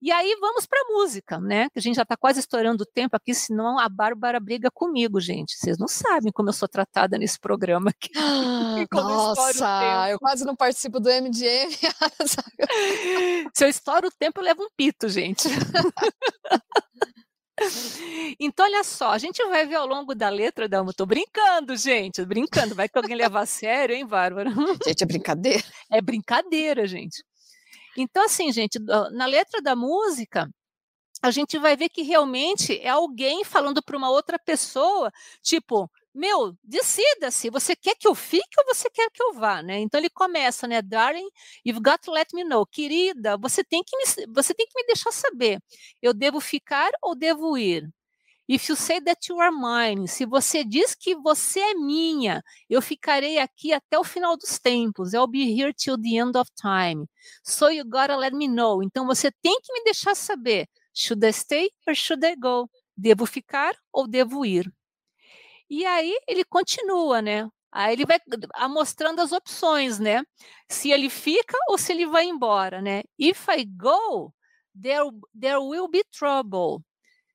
E 0.01 0.11
aí 0.11 0.35
vamos 0.39 0.65
para 0.65 0.79
a 0.79 0.93
música, 0.93 1.39
né? 1.39 1.69
Que 1.69 1.79
a 1.79 1.81
gente 1.81 1.95
já 1.95 2.03
está 2.03 2.15
quase 2.17 2.39
estourando 2.39 2.83
o 2.83 2.85
tempo 2.85 3.15
aqui, 3.15 3.33
senão 3.33 3.79
a 3.79 3.87
Bárbara 3.89 4.39
briga 4.39 4.69
comigo, 4.71 5.19
gente. 5.19 5.57
Vocês 5.57 5.77
não 5.77 5.87
sabem 5.87 6.31
como 6.31 6.49
eu 6.49 6.53
sou 6.53 6.67
tratada 6.67 7.17
nesse 7.17 7.39
programa 7.39 7.89
aqui. 7.89 8.09
Nossa, 8.93 10.09
eu 10.09 10.19
quase 10.19 10.45
não 10.45 10.55
participo 10.55 10.99
do 10.99 11.09
MDM. 11.09 11.69
Se 13.53 13.65
eu 13.65 13.69
estouro 13.69 14.07
o 14.07 14.11
tempo, 14.11 14.39
eu 14.39 14.43
levo 14.43 14.63
um 14.63 14.69
pito, 14.75 15.09
gente. 15.09 15.47
Então, 18.39 18.65
olha 18.65 18.83
só, 18.85 19.11
a 19.11 19.17
gente 19.17 19.43
vai 19.47 19.65
ver 19.65 19.75
ao 19.75 19.85
longo 19.85 20.15
da 20.15 20.29
letra 20.29 20.67
da 20.69 20.83
Tô 20.93 21.05
brincando, 21.05 21.75
gente, 21.75 22.23
brincando. 22.25 22.73
Vai 22.73 22.87
que 22.87 22.97
alguém 22.97 23.15
leva 23.15 23.41
a 23.41 23.45
sério, 23.45 23.95
hein, 23.95 24.07
Bárbara? 24.07 24.49
Gente, 24.85 25.03
é 25.03 25.05
brincadeira. 25.05 25.63
É 25.91 26.01
brincadeira, 26.01 26.87
gente. 26.87 27.21
Então, 28.01 28.23
assim, 28.25 28.51
gente, 28.51 28.79
na 29.11 29.25
letra 29.25 29.61
da 29.61 29.75
música, 29.75 30.49
a 31.21 31.31
gente 31.31 31.57
vai 31.59 31.75
ver 31.77 31.89
que 31.89 32.01
realmente 32.03 32.79
é 32.81 32.89
alguém 32.89 33.43
falando 33.45 33.81
para 33.83 33.97
uma 33.97 34.09
outra 34.11 34.39
pessoa, 34.39 35.11
tipo, 35.43 35.89
meu, 36.13 36.53
decida-se, 36.63 37.49
você 37.49 37.75
quer 37.75 37.95
que 37.95 38.07
eu 38.07 38.15
fique 38.15 38.47
ou 38.59 38.65
você 38.73 38.89
quer 38.89 39.09
que 39.11 39.21
eu 39.23 39.33
vá, 39.33 39.61
né? 39.63 39.79
Então 39.79 39.99
ele 39.99 40.09
começa, 40.09 40.67
né, 40.67 40.81
darling, 40.81 41.27
you've 41.65 41.81
got 41.81 41.99
to 42.03 42.11
let 42.11 42.27
me 42.33 42.43
know, 42.45 42.65
querida, 42.65 43.37
você 43.37 43.63
tem 43.63 43.83
que 43.85 43.95
me, 43.97 44.05
você 44.33 44.53
tem 44.53 44.67
que 44.67 44.75
me 44.81 44.87
deixar 44.87 45.11
saber, 45.11 45.59
eu 46.01 46.13
devo 46.13 46.39
ficar 46.41 46.89
ou 47.01 47.15
devo 47.15 47.57
ir? 47.57 47.89
If 48.51 48.67
you 48.67 48.75
say 48.75 48.99
that 49.01 49.29
you 49.29 49.39
are 49.39 49.51
mine, 49.51 50.07
se 50.07 50.25
você 50.25 50.63
diz 50.63 50.95
que 50.95 51.13
você 51.15 51.59
é 51.59 51.73
minha, 51.75 52.43
eu 52.67 52.81
ficarei 52.81 53.37
aqui 53.37 53.71
até 53.71 53.99
o 53.99 54.03
final 54.03 54.35
dos 54.35 54.57
tempos. 54.57 55.13
I'll 55.13 55.27
be 55.27 55.43
here 55.43 55.71
till 55.71 56.01
the 56.01 56.17
end 56.17 56.35
of 56.35 56.49
time. 56.59 57.05
So 57.43 57.69
you 57.69 57.85
gotta 57.85 58.15
let 58.17 58.33
me 58.33 58.47
know. 58.47 58.81
Então 58.81 59.05
você 59.05 59.31
tem 59.31 59.55
que 59.61 59.71
me 59.71 59.83
deixar 59.83 60.15
saber. 60.15 60.67
Should 60.95 61.23
I 61.23 61.31
stay 61.31 61.69
or 61.87 61.93
should 61.93 62.25
I 62.25 62.35
go? 62.35 62.67
Devo 62.97 63.27
ficar 63.27 63.75
ou 63.93 64.07
devo 64.07 64.43
ir? 64.43 64.73
E 65.69 65.85
aí 65.85 66.19
ele 66.27 66.43
continua, 66.43 67.21
né? 67.21 67.47
Aí 67.71 67.93
ele 67.93 68.03
vai 68.03 68.19
mostrando 68.67 69.21
as 69.21 69.31
opções, 69.31 69.99
né? 69.99 70.23
Se 70.67 70.89
ele 70.89 71.11
fica 71.11 71.55
ou 71.67 71.77
se 71.77 71.91
ele 71.91 72.07
vai 72.07 72.25
embora, 72.25 72.81
né? 72.81 73.03
If 73.15 73.47
I 73.47 73.63
go, 73.63 74.33
there, 74.73 75.07
there 75.39 75.59
will 75.59 75.87
be 75.87 76.03
trouble. 76.05 76.83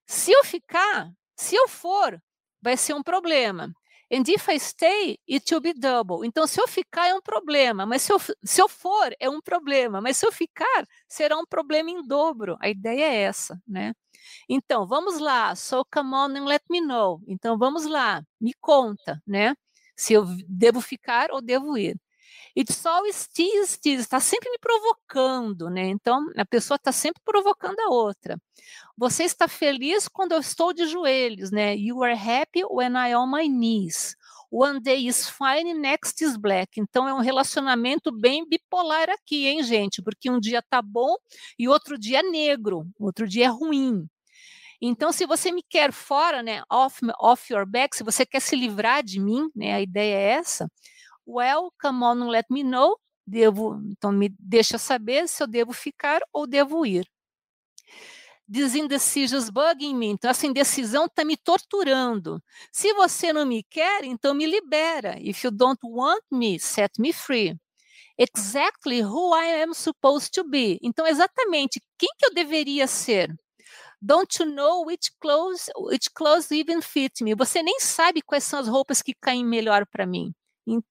Se 0.06 0.32
eu 0.32 0.44
ficar, 0.44 1.10
se 1.36 1.56
eu 1.56 1.68
for, 1.68 2.20
vai 2.62 2.76
ser 2.76 2.94
um 2.94 3.02
problema. 3.02 3.72
And 4.12 4.22
if 4.28 4.48
I 4.48 4.58
stay, 4.60 5.18
it 5.28 5.52
will 5.52 5.60
be 5.60 5.72
double. 5.72 6.26
Então, 6.26 6.46
se 6.46 6.60
eu 6.60 6.68
ficar, 6.68 7.08
é 7.08 7.14
um 7.14 7.22
problema. 7.22 7.86
Mas 7.86 8.02
se 8.02 8.12
eu, 8.12 8.18
se 8.44 8.60
eu 8.62 8.68
for, 8.68 9.14
é 9.18 9.28
um 9.28 9.40
problema. 9.40 10.00
Mas 10.00 10.18
se 10.18 10.26
eu 10.26 10.30
ficar, 10.32 10.86
será 11.08 11.36
um 11.38 11.46
problema 11.46 11.90
em 11.90 12.06
dobro. 12.06 12.56
A 12.60 12.68
ideia 12.68 13.04
é 13.04 13.22
essa, 13.22 13.60
né? 13.66 13.94
Então, 14.48 14.86
vamos 14.86 15.18
lá. 15.18 15.54
So 15.56 15.84
come 15.92 16.14
on 16.14 16.36
and 16.36 16.44
let 16.46 16.62
me 16.70 16.80
know. 16.80 17.20
Então, 17.26 17.58
vamos 17.58 17.86
lá. 17.86 18.22
Me 18.40 18.52
conta, 18.60 19.22
né? 19.26 19.54
Se 19.96 20.12
eu 20.12 20.24
devo 20.48 20.80
ficar 20.80 21.30
ou 21.32 21.40
devo 21.42 21.76
ir. 21.78 21.98
Always 22.86 23.26
tease, 23.26 23.78
tease, 23.80 24.02
está 24.02 24.20
sempre 24.20 24.48
me 24.50 24.58
provocando, 24.58 25.68
né? 25.68 25.88
Então, 25.88 26.24
a 26.36 26.44
pessoa 26.44 26.76
está 26.76 26.92
sempre 26.92 27.20
provocando 27.24 27.80
a 27.80 27.88
outra. 27.88 28.38
Você 28.96 29.24
está 29.24 29.48
feliz 29.48 30.06
quando 30.08 30.32
eu 30.32 30.38
estou 30.38 30.72
de 30.72 30.86
joelhos, 30.86 31.50
né? 31.50 31.76
You 31.76 32.02
are 32.04 32.14
happy 32.14 32.64
when 32.64 32.92
I 32.96 33.14
on 33.16 33.26
my 33.26 33.48
knees. 33.48 34.16
One 34.52 34.78
day 34.80 35.08
is 35.08 35.28
fine, 35.28 35.74
next 35.74 36.22
is 36.24 36.36
black. 36.36 36.80
Então 36.80 37.08
é 37.08 37.12
um 37.12 37.18
relacionamento 37.18 38.12
bem 38.12 38.48
bipolar 38.48 39.10
aqui, 39.10 39.46
hein, 39.48 39.64
gente? 39.64 40.00
Porque 40.00 40.30
um 40.30 40.38
dia 40.38 40.62
tá 40.62 40.80
bom 40.80 41.16
e 41.58 41.68
outro 41.68 41.98
dia 41.98 42.20
é 42.20 42.22
negro, 42.22 42.86
outro 43.00 43.26
dia 43.26 43.46
é 43.46 43.48
ruim. 43.48 44.08
Então, 44.80 45.12
se 45.12 45.26
você 45.26 45.50
me 45.50 45.62
quer 45.68 45.92
fora, 45.92 46.42
né, 46.42 46.62
off, 46.70 47.00
off 47.18 47.52
your 47.52 47.66
back, 47.66 47.96
se 47.96 48.04
você 48.04 48.26
quer 48.26 48.40
se 48.40 48.54
livrar 48.54 49.02
de 49.02 49.18
mim, 49.18 49.48
né, 49.56 49.74
a 49.74 49.80
ideia 49.80 50.14
é 50.14 50.30
essa, 50.32 50.68
well, 51.26 51.72
come 51.80 52.04
on, 52.04 52.28
let 52.28 52.46
me 52.50 52.62
know. 52.62 52.96
Devo, 53.26 53.80
então 53.86 54.12
me 54.12 54.28
deixa 54.38 54.76
saber 54.76 55.26
se 55.28 55.42
eu 55.42 55.46
devo 55.46 55.72
ficar 55.72 56.20
ou 56.32 56.46
devo 56.46 56.84
ir. 56.84 57.06
This 58.46 58.74
indecision's 58.74 59.48
bugging 59.48 59.94
me. 59.96 60.08
Então, 60.08 60.30
essa 60.30 60.46
indecisão 60.46 61.06
está 61.06 61.24
me 61.24 61.36
torturando. 61.36 62.42
Se 62.70 62.92
você 62.92 63.32
não 63.32 63.46
me 63.46 63.62
quer, 63.62 64.04
então 64.04 64.34
me 64.34 64.44
libera. 64.44 65.16
If 65.18 65.44
you 65.44 65.50
don't 65.50 65.80
want 65.82 66.22
me, 66.30 66.58
set 66.60 67.00
me 67.00 67.12
free. 67.12 67.58
Exactly 68.18 69.00
who 69.00 69.34
I 69.34 69.62
am 69.62 69.72
supposed 69.72 70.30
to 70.34 70.44
be. 70.44 70.78
Então, 70.82 71.06
exatamente 71.06 71.80
quem 71.98 72.10
que 72.18 72.26
eu 72.26 72.34
deveria 72.34 72.86
ser? 72.86 73.34
Don't 74.00 74.38
you 74.38 74.50
know 74.50 74.84
which 74.84 75.10
clothes, 75.18 75.70
which 75.78 76.10
clothes 76.12 76.50
even 76.50 76.82
fit 76.82 77.24
me? 77.24 77.34
Você 77.34 77.62
nem 77.62 77.80
sabe 77.80 78.20
quais 78.20 78.44
são 78.44 78.60
as 78.60 78.68
roupas 78.68 79.00
que 79.00 79.14
caem 79.14 79.44
melhor 79.44 79.86
para 79.86 80.04
mim. 80.06 80.34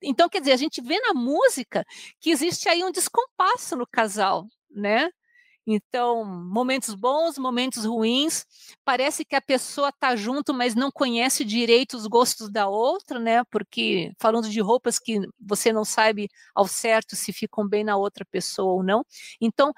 Então, 0.01 0.29
quer 0.29 0.39
dizer, 0.39 0.51
a 0.53 0.57
gente 0.57 0.81
vê 0.81 0.99
na 0.99 1.13
música 1.13 1.85
que 2.19 2.29
existe 2.29 2.69
aí 2.69 2.83
um 2.83 2.91
descompasso 2.91 3.75
no 3.75 3.87
casal, 3.87 4.47
né? 4.69 5.09
Então, 5.67 6.25
momentos 6.25 6.95
bons, 6.95 7.37
momentos 7.37 7.85
ruins, 7.85 8.45
parece 8.85 9.25
que 9.25 9.35
a 9.35 9.41
pessoa 9.41 9.89
está 9.89 10.15
junto, 10.15 10.53
mas 10.53 10.75
não 10.75 10.91
conhece 10.91 11.45
direito 11.45 11.97
os 11.97 12.07
gostos 12.07 12.51
da 12.51 12.67
outra, 12.69 13.19
né? 13.19 13.43
Porque 13.51 14.11
falando 14.19 14.49
de 14.49 14.61
roupas 14.61 14.99
que 14.99 15.19
você 15.39 15.73
não 15.73 15.85
sabe 15.85 16.29
ao 16.55 16.67
certo 16.67 17.15
se 17.15 17.33
ficam 17.33 17.67
bem 17.67 17.83
na 17.83 17.97
outra 17.97 18.25
pessoa 18.25 18.73
ou 18.73 18.83
não. 18.83 19.05
Então, 19.41 19.73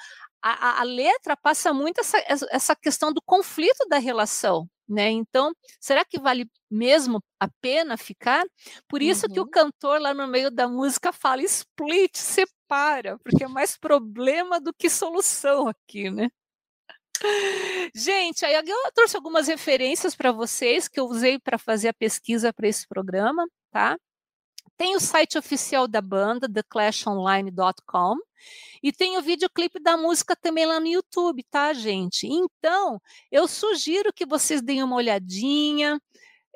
a, 0.47 0.81
a 0.81 0.83
letra 0.83 1.35
passa 1.35 1.73
muito 1.73 1.99
essa, 2.01 2.23
essa 2.51 2.75
questão 2.75 3.11
do 3.11 3.21
conflito 3.21 3.87
da 3.89 3.97
relação, 3.97 4.69
né? 4.87 5.09
Então, 5.09 5.51
será 5.79 6.05
que 6.05 6.19
vale 6.19 6.47
mesmo 6.69 7.19
a 7.39 7.47
pena 7.59 7.97
ficar? 7.97 8.43
Por 8.87 9.01
isso 9.01 9.25
uhum. 9.25 9.33
que 9.33 9.39
o 9.39 9.43
uhum. 9.43 9.49
cantor 9.49 9.99
lá 9.99 10.13
no 10.13 10.27
meio 10.27 10.51
da 10.51 10.67
música 10.67 11.11
fala 11.11 11.41
split, 11.41 12.15
separa, 12.15 13.17
porque 13.23 13.43
é 13.43 13.47
mais 13.47 13.75
problema 13.75 14.59
do 14.61 14.71
que 14.71 14.87
solução 14.87 15.67
aqui, 15.67 16.11
né? 16.11 16.29
Gente, 17.95 18.45
aí 18.45 18.53
eu 18.53 18.91
trouxe 18.93 19.15
algumas 19.15 19.47
referências 19.47 20.15
para 20.15 20.31
vocês 20.31 20.87
que 20.87 20.99
eu 20.99 21.05
usei 21.05 21.39
para 21.39 21.57
fazer 21.57 21.87
a 21.87 21.93
pesquisa 21.93 22.53
para 22.53 22.67
esse 22.67 22.87
programa, 22.87 23.47
tá? 23.71 23.97
Tem 24.77 24.95
o 24.95 24.99
site 24.99 25.37
oficial 25.37 25.87
da 25.87 26.01
banda, 26.01 26.49
theclashonline.com, 26.51 28.15
e 28.83 28.91
tem 28.91 29.17
o 29.17 29.21
videoclipe 29.21 29.79
da 29.81 29.97
música 29.97 30.35
também 30.35 30.65
lá 30.65 30.79
no 30.79 30.87
YouTube, 30.87 31.43
tá, 31.49 31.73
gente? 31.73 32.27
Então, 32.27 33.01
eu 33.31 33.47
sugiro 33.47 34.13
que 34.13 34.25
vocês 34.25 34.61
deem 34.61 34.83
uma 34.83 34.95
olhadinha. 34.95 35.99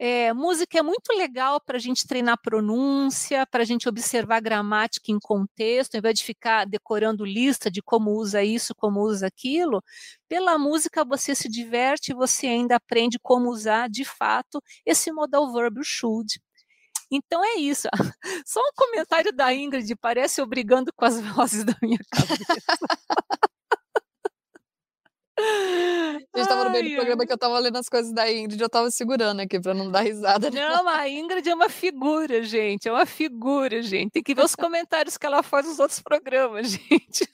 É, 0.02 0.32
música 0.34 0.80
é 0.80 0.82
muito 0.82 1.12
legal 1.14 1.60
para 1.60 1.76
a 1.76 1.80
gente 1.80 2.08
treinar 2.08 2.40
pronúncia, 2.42 3.46
para 3.48 3.64
a 3.64 3.66
gente 3.66 3.90
observar 3.90 4.40
gramática 4.42 5.12
em 5.12 5.20
contexto, 5.20 5.96
ao 5.96 6.00
invés 6.00 6.20
de 6.20 6.24
ficar 6.24 6.66
decorando 6.66 7.26
lista 7.26 7.70
de 7.70 7.82
como 7.82 8.12
usa 8.12 8.42
isso, 8.44 8.74
como 8.76 9.02
usa 9.02 9.28
aquilo. 9.28 9.84
Pela 10.30 10.58
música 10.58 11.04
você 11.04 11.36
se 11.36 11.50
diverte 11.50 12.12
e 12.12 12.16
você 12.16 12.48
ainda 12.48 12.78
aprende 12.78 13.20
como 13.22 13.50
usar 13.50 13.90
de 13.90 14.06
fato 14.06 14.62
esse 14.86 15.12
modal 15.12 15.52
verbo 15.52 15.84
should. 15.84 16.40
Então 17.12 17.44
é 17.44 17.56
isso. 17.56 17.88
Só 18.46 18.60
um 18.60 18.72
comentário 18.76 19.34
da 19.34 19.54
Ingrid, 19.54 19.96
parece 19.96 20.42
obrigando 20.42 20.92
com 20.96 21.06
as 21.06 21.20
vozes 21.36 21.64
da 21.64 21.76
minha 21.82 22.00
cabeça. 22.12 22.66
A 25.40 26.38
gente 26.38 26.44
estava 26.44 26.66
no 26.66 26.70
meio 26.70 26.90
do 26.90 26.96
programa 26.96 27.26
que 27.26 27.32
eu 27.32 27.36
estava 27.36 27.60
lendo 27.60 27.78
as 27.78 27.88
coisas 27.88 28.12
da 28.14 28.30
Ingrid, 28.30 28.60
eu 28.60 28.68
estava 28.68 28.92
segurando 28.92 29.40
aqui 29.40 29.60
para 29.60 29.74
não 29.74 29.90
dar 29.90 30.02
risada. 30.02 30.52
Não, 30.52 30.88
a 30.88 31.08
Ingrid 31.08 31.50
é 31.50 31.56
uma 31.56 31.70
figura, 31.70 32.44
gente. 32.44 32.88
É 32.88 32.92
uma 32.92 33.06
figura, 33.06 33.82
gente. 33.82 34.12
Tem 34.12 34.24
que 34.24 34.36
ver 34.36 34.44
os 34.44 34.56
comentários 34.56 35.18
que 35.18 35.26
ela 35.26 35.42
faz 35.42 35.66
nos 35.66 35.80
outros 35.80 36.02
programas, 36.02 36.68
gente. 36.72 37.26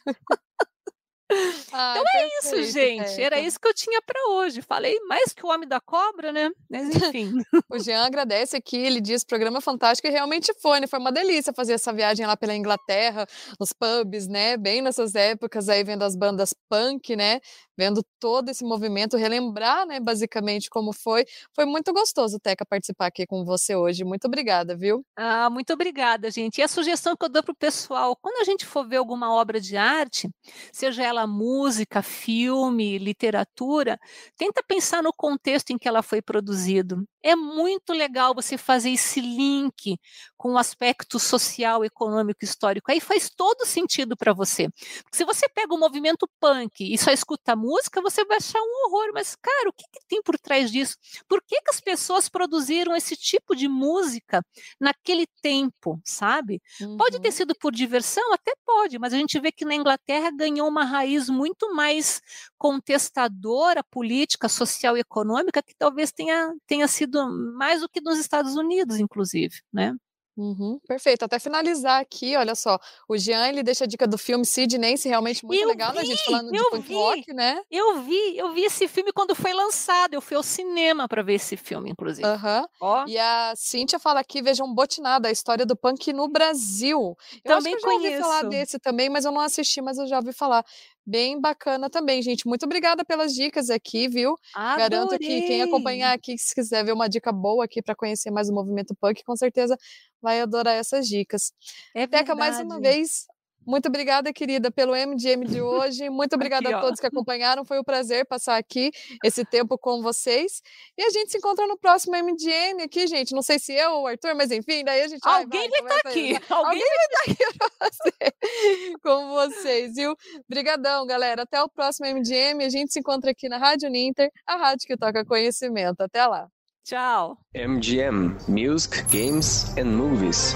Ah, 1.72 1.96
então 1.98 2.04
é 2.04 2.30
perfeito, 2.30 2.62
isso, 2.62 2.72
gente. 2.72 3.22
Era 3.22 3.40
isso 3.40 3.60
que 3.60 3.68
eu 3.68 3.74
tinha 3.74 4.02
para 4.02 4.30
hoje. 4.30 4.62
Falei 4.62 5.00
mais 5.08 5.34
que 5.34 5.46
o 5.46 5.50
Homem 5.50 5.68
da 5.68 5.80
Cobra, 5.80 6.32
né? 6.32 6.52
Mas 6.70 6.96
enfim. 6.96 7.34
o 7.70 7.80
Jean 7.80 8.06
agradece 8.06 8.56
aqui, 8.56 8.78
ele 8.78 9.02
diz 9.02 9.24
programa 9.24 9.60
fantástico 9.60 10.08
e 10.08 10.12
realmente 10.12 10.54
foi, 10.62 10.80
né? 10.80 10.88
Foi 10.88 11.00
uma 11.00 11.12
delícia 11.12 11.52
fazer 11.54 11.74
essa 11.74 11.92
viagem 11.92 12.26
lá 12.26 12.38
pela 12.38 12.56
Inglaterra, 12.56 13.26
nos 13.60 13.74
pubs, 13.74 14.28
né? 14.28 14.56
Bem 14.58 14.82
nessas 14.82 15.16
épocas 15.16 15.68
aí, 15.68 15.84
vendo 15.84 16.04
as 16.04 16.16
bandas 16.16 16.54
punk, 16.70 17.16
né? 17.16 17.40
Vendo 17.78 18.04
todo 18.20 18.50
esse 18.50 18.64
movimento, 18.64 19.18
relembrar, 19.18 19.86
né, 19.88 20.00
basicamente 20.00 20.70
como 20.70 20.94
foi. 20.94 21.26
Foi 21.54 21.66
muito 21.66 21.94
gostoso, 21.94 22.40
Teca, 22.40 22.66
participar 22.66 23.08
aqui 23.08 23.26
com 23.26 23.44
você 23.46 23.76
hoje. 23.76 24.04
Muito 24.04 24.26
obrigada, 24.26 24.76
viu? 24.76 25.06
Ah, 25.18 25.50
muito 25.50 25.72
obrigada, 25.74 26.30
gente. 26.30 26.58
E 26.60 26.62
a 26.64 26.68
sugestão 26.68 27.16
que 27.16 27.24
eu 27.26 27.30
dou 27.30 27.42
para 27.42 27.54
o 27.54 27.56
pessoal, 27.56 28.18
quando 28.22 28.42
a 28.42 28.44
gente 28.44 28.66
for 28.66 28.86
ver 28.88 28.98
alguma 28.98 29.34
obra 29.34 29.62
de 29.62 29.78
arte, 29.78 30.30
seja 30.74 31.04
ela 31.04 31.26
música, 31.26 32.02
filme, 32.02 32.98
literatura, 32.98 33.98
tenta 34.38 34.62
pensar 34.68 35.02
no 35.02 35.14
contexto 35.14 35.72
em 35.72 35.78
que 35.78 35.88
ela 35.88 36.04
foi 36.04 36.22
produzido. 36.22 37.06
É 37.26 37.36
muito 37.36 37.92
legal 37.92 38.36
você 38.36 38.56
fazer 38.56 38.92
esse 38.92 39.20
link 39.20 39.98
com 40.38 40.54
o 40.54 40.58
aspecto 40.60 41.18
social, 41.18 41.84
econômico, 41.84 42.46
histórico. 42.46 42.92
Aí 42.92 43.00
faz 43.00 43.32
todo 43.36 43.66
sentido 43.66 44.16
para 44.16 44.32
você. 44.32 44.70
Porque 45.02 45.18
se 45.18 45.26
você 45.26 45.50
pega 45.50 45.74
o 45.74 45.80
movimento 45.80 46.30
punk 46.40 46.82
e 46.82 46.96
só 47.00 47.10
escuta 47.10 47.56
música, 47.56 48.00
você 48.00 48.24
vai 48.26 48.38
achar 48.38 48.60
um 48.62 48.86
horror. 48.86 49.10
Mas, 49.12 49.36
cara, 49.36 49.70
o 49.70 49.74
que, 49.74 49.86
que 49.92 50.06
tem 50.08 50.22
por 50.22 50.38
trás 50.38 50.72
disso? 50.72 50.98
Por 51.28 51.42
que, 51.42 51.60
que 51.64 51.72
as 51.72 51.82
pessoas 51.82 52.30
produziram 52.30 52.96
esse 52.96 53.16
tipo 53.16 53.56
de 53.56 53.68
música 53.68 54.46
naquele 54.80 55.26
tempo, 55.42 56.00
sabe? 56.06 56.62
Uhum. 56.80 56.96
Pode 56.96 57.20
ter 57.20 57.30
uhum. 57.30 57.34
sido 57.34 57.56
por 57.56 57.74
diversão? 57.74 58.34
Até 58.34 58.54
pode, 58.64 59.00
mas 59.00 59.16
a 59.16 59.18
gente 59.18 59.40
vê 59.40 59.52
que 59.52 59.66
na 59.66 59.74
Inglaterra 59.74 60.30
ganhou 60.30 60.68
uma 60.68 60.84
raiz 60.84 61.28
muito 61.28 61.74
mais 61.74 62.22
contestadora 62.66 63.84
política, 63.84 64.50
social 64.50 64.98
e 64.98 65.02
econômica, 65.02 65.62
que 65.62 65.76
talvez 65.78 66.12
tenha, 66.12 66.52
tenha 66.66 66.88
sido 66.88 67.28
mais 67.56 67.82
do 67.82 67.88
que 67.90 68.02
nos 68.02 68.18
Estados 68.18 68.56
Unidos, 68.56 68.98
inclusive, 68.98 69.56
né? 69.72 69.94
Uhum, 70.38 70.80
perfeito. 70.88 71.24
Até 71.24 71.40
finalizar 71.40 72.02
aqui, 72.02 72.36
olha 72.36 72.56
só, 72.56 72.78
o 73.08 73.18
Jean 73.18 73.48
ele 73.48 73.64
deixa 73.64 73.86
a 73.86 73.88
dica 73.88 74.06
do 74.08 74.18
filme 74.18 74.46
Sidney, 74.46 74.96
realmente 75.06 75.46
muito 75.46 75.62
eu 75.64 75.70
legal, 75.70 75.92
vi, 75.92 75.98
né, 75.98 76.02
a 76.02 76.06
gente 76.06 76.24
falando 76.26 76.52
de 76.52 76.64
punk 76.66 76.88
vi, 76.88 76.94
rock, 76.94 77.34
né? 77.34 77.62
Eu 77.72 78.02
vi, 78.02 78.38
eu 78.38 78.52
vi 78.54 78.64
esse 78.66 78.88
filme 78.88 79.14
quando 79.14 79.34
foi 79.36 79.54
lançado, 79.54 80.14
eu 80.14 80.22
fui 80.22 80.36
ao 80.36 80.44
cinema 80.44 81.08
para 81.08 81.24
ver 81.24 81.36
esse 81.36 81.56
filme, 81.56 81.90
inclusive. 81.92 82.28
Aham. 82.28 82.68
Ó. 82.82 83.06
E 83.08 83.18
a 83.18 83.54
Cíntia 83.56 83.98
fala 84.00 84.20
aqui, 84.20 84.42
vejam 84.42 84.74
Botinada, 84.74 85.28
a 85.30 85.32
história 85.32 85.66
do 85.66 85.76
punk 85.76 86.12
no 86.12 86.28
Brasil. 86.28 87.16
Eu 87.34 87.40
também 87.44 87.58
acho 87.58 87.70
que 87.70 87.76
eu 87.86 87.92
já 87.92 87.94
ouvi 87.94 88.12
falar 88.12 88.42
conheço. 88.42 88.50
desse 88.50 88.80
também, 88.80 89.10
mas 89.10 89.26
eu 89.26 89.32
não 89.32 89.42
assisti, 89.42 89.82
mas 89.82 89.98
eu 89.98 90.08
já 90.08 90.18
ouvi 90.18 90.34
falar. 90.34 90.66
Bem 91.06 91.40
bacana 91.40 91.90
também, 91.90 92.22
gente. 92.22 92.48
Muito 92.48 92.66
obrigada 92.66 93.06
pelas 93.06 93.34
dicas 93.34 93.70
aqui, 93.70 94.08
viu? 94.08 94.36
Garanto 94.56 95.18
que 95.20 95.42
quem 95.44 95.62
acompanhar 95.62 96.14
Adorei. 96.14 96.34
aqui, 96.34 96.38
se 96.38 96.56
quiser 96.56 96.84
ver 96.84 96.94
uma 96.94 97.08
dica 97.08 97.32
boa 97.32 97.66
aqui 97.66 97.82
para 97.82 97.96
conhecer 97.96 98.32
mais 98.32 98.50
o 98.50 98.54
movimento 98.54 98.96
punk, 98.96 99.24
com 99.24 99.36
certeza 99.36 99.78
vai 100.20 100.42
adorar 100.42 100.76
essas 100.76 101.08
dicas. 101.08 101.54
É 101.94 102.08
Teca, 102.08 102.34
mais 102.34 102.60
uma 102.60 102.80
vez, 102.80 103.28
muito 103.66 103.88
obrigada, 103.88 104.32
querida, 104.32 104.70
pelo 104.72 104.94
MGM 104.96 105.46
de 105.46 105.62
hoje. 105.62 106.10
Muito 106.10 106.36
obrigada 106.36 106.70
Aqui, 106.70 106.78
a 106.78 106.82
todos 106.82 107.00
que 107.00 107.08
acompanharam. 107.08 107.66
Foi 107.66 107.80
um 107.80 107.84
prazer 107.84 108.26
passar 108.26 108.58
aqui 108.58 108.92
esse 109.24 109.44
tempo 109.46 109.78
com 109.78 110.02
vocês. 110.02 110.62
E 110.98 111.04
a 111.04 111.10
gente 111.10 111.32
se 111.32 111.38
encontra 111.38 111.66
no 111.68 111.78
próximo 111.78 112.16
MGM 112.16 112.84
aqui, 112.84 113.08
gente. 113.08 113.34
Não 113.34 113.42
sei 113.42 113.60
se 113.60 113.74
eu 113.74 113.92
ou 113.92 114.04
o 114.04 114.08
Arthur, 114.08 114.36
mas 114.36 114.52
enfim, 114.52 114.84
daí 114.84 115.02
a 115.02 115.08
gente 115.08 115.22
vai, 115.24 115.42
Alguém 115.44 115.70
vai, 115.70 115.82
vai 115.82 115.98
estar 115.98 116.10
aí. 116.10 116.36
aqui. 116.36 116.46
Alguém 116.54 116.66
Alguém 116.74 116.88
vai 116.96 117.06
estar 117.06 117.32
aqui 117.32 117.58
pra 117.58 117.90
você, 117.90 118.98
com 119.02 119.30
vocês, 119.30 119.96
viu? 119.96 120.16
Brigadão, 120.48 121.06
galera. 121.06 121.44
Até 121.44 121.62
o 121.62 121.70
próximo 121.70 122.08
MGM. 122.08 122.64
A 122.64 122.70
gente 122.70 122.94
se 122.94 123.00
encontra 123.00 123.32
aqui 123.32 123.50
na 123.50 123.58
Rádio 123.58 123.90
Ninter, 123.90 124.30
a 124.46 124.56
rádio 124.56 124.88
que 124.88 124.98
toca 124.98 125.26
conhecimento. 125.26 126.02
Até 126.02 126.26
lá. 126.26 126.48
Tchau. 126.84 127.38
MGM 127.56 128.38
Music, 128.48 129.02
Games 129.12 129.76
and 129.76 129.86
Movies. 129.86 130.54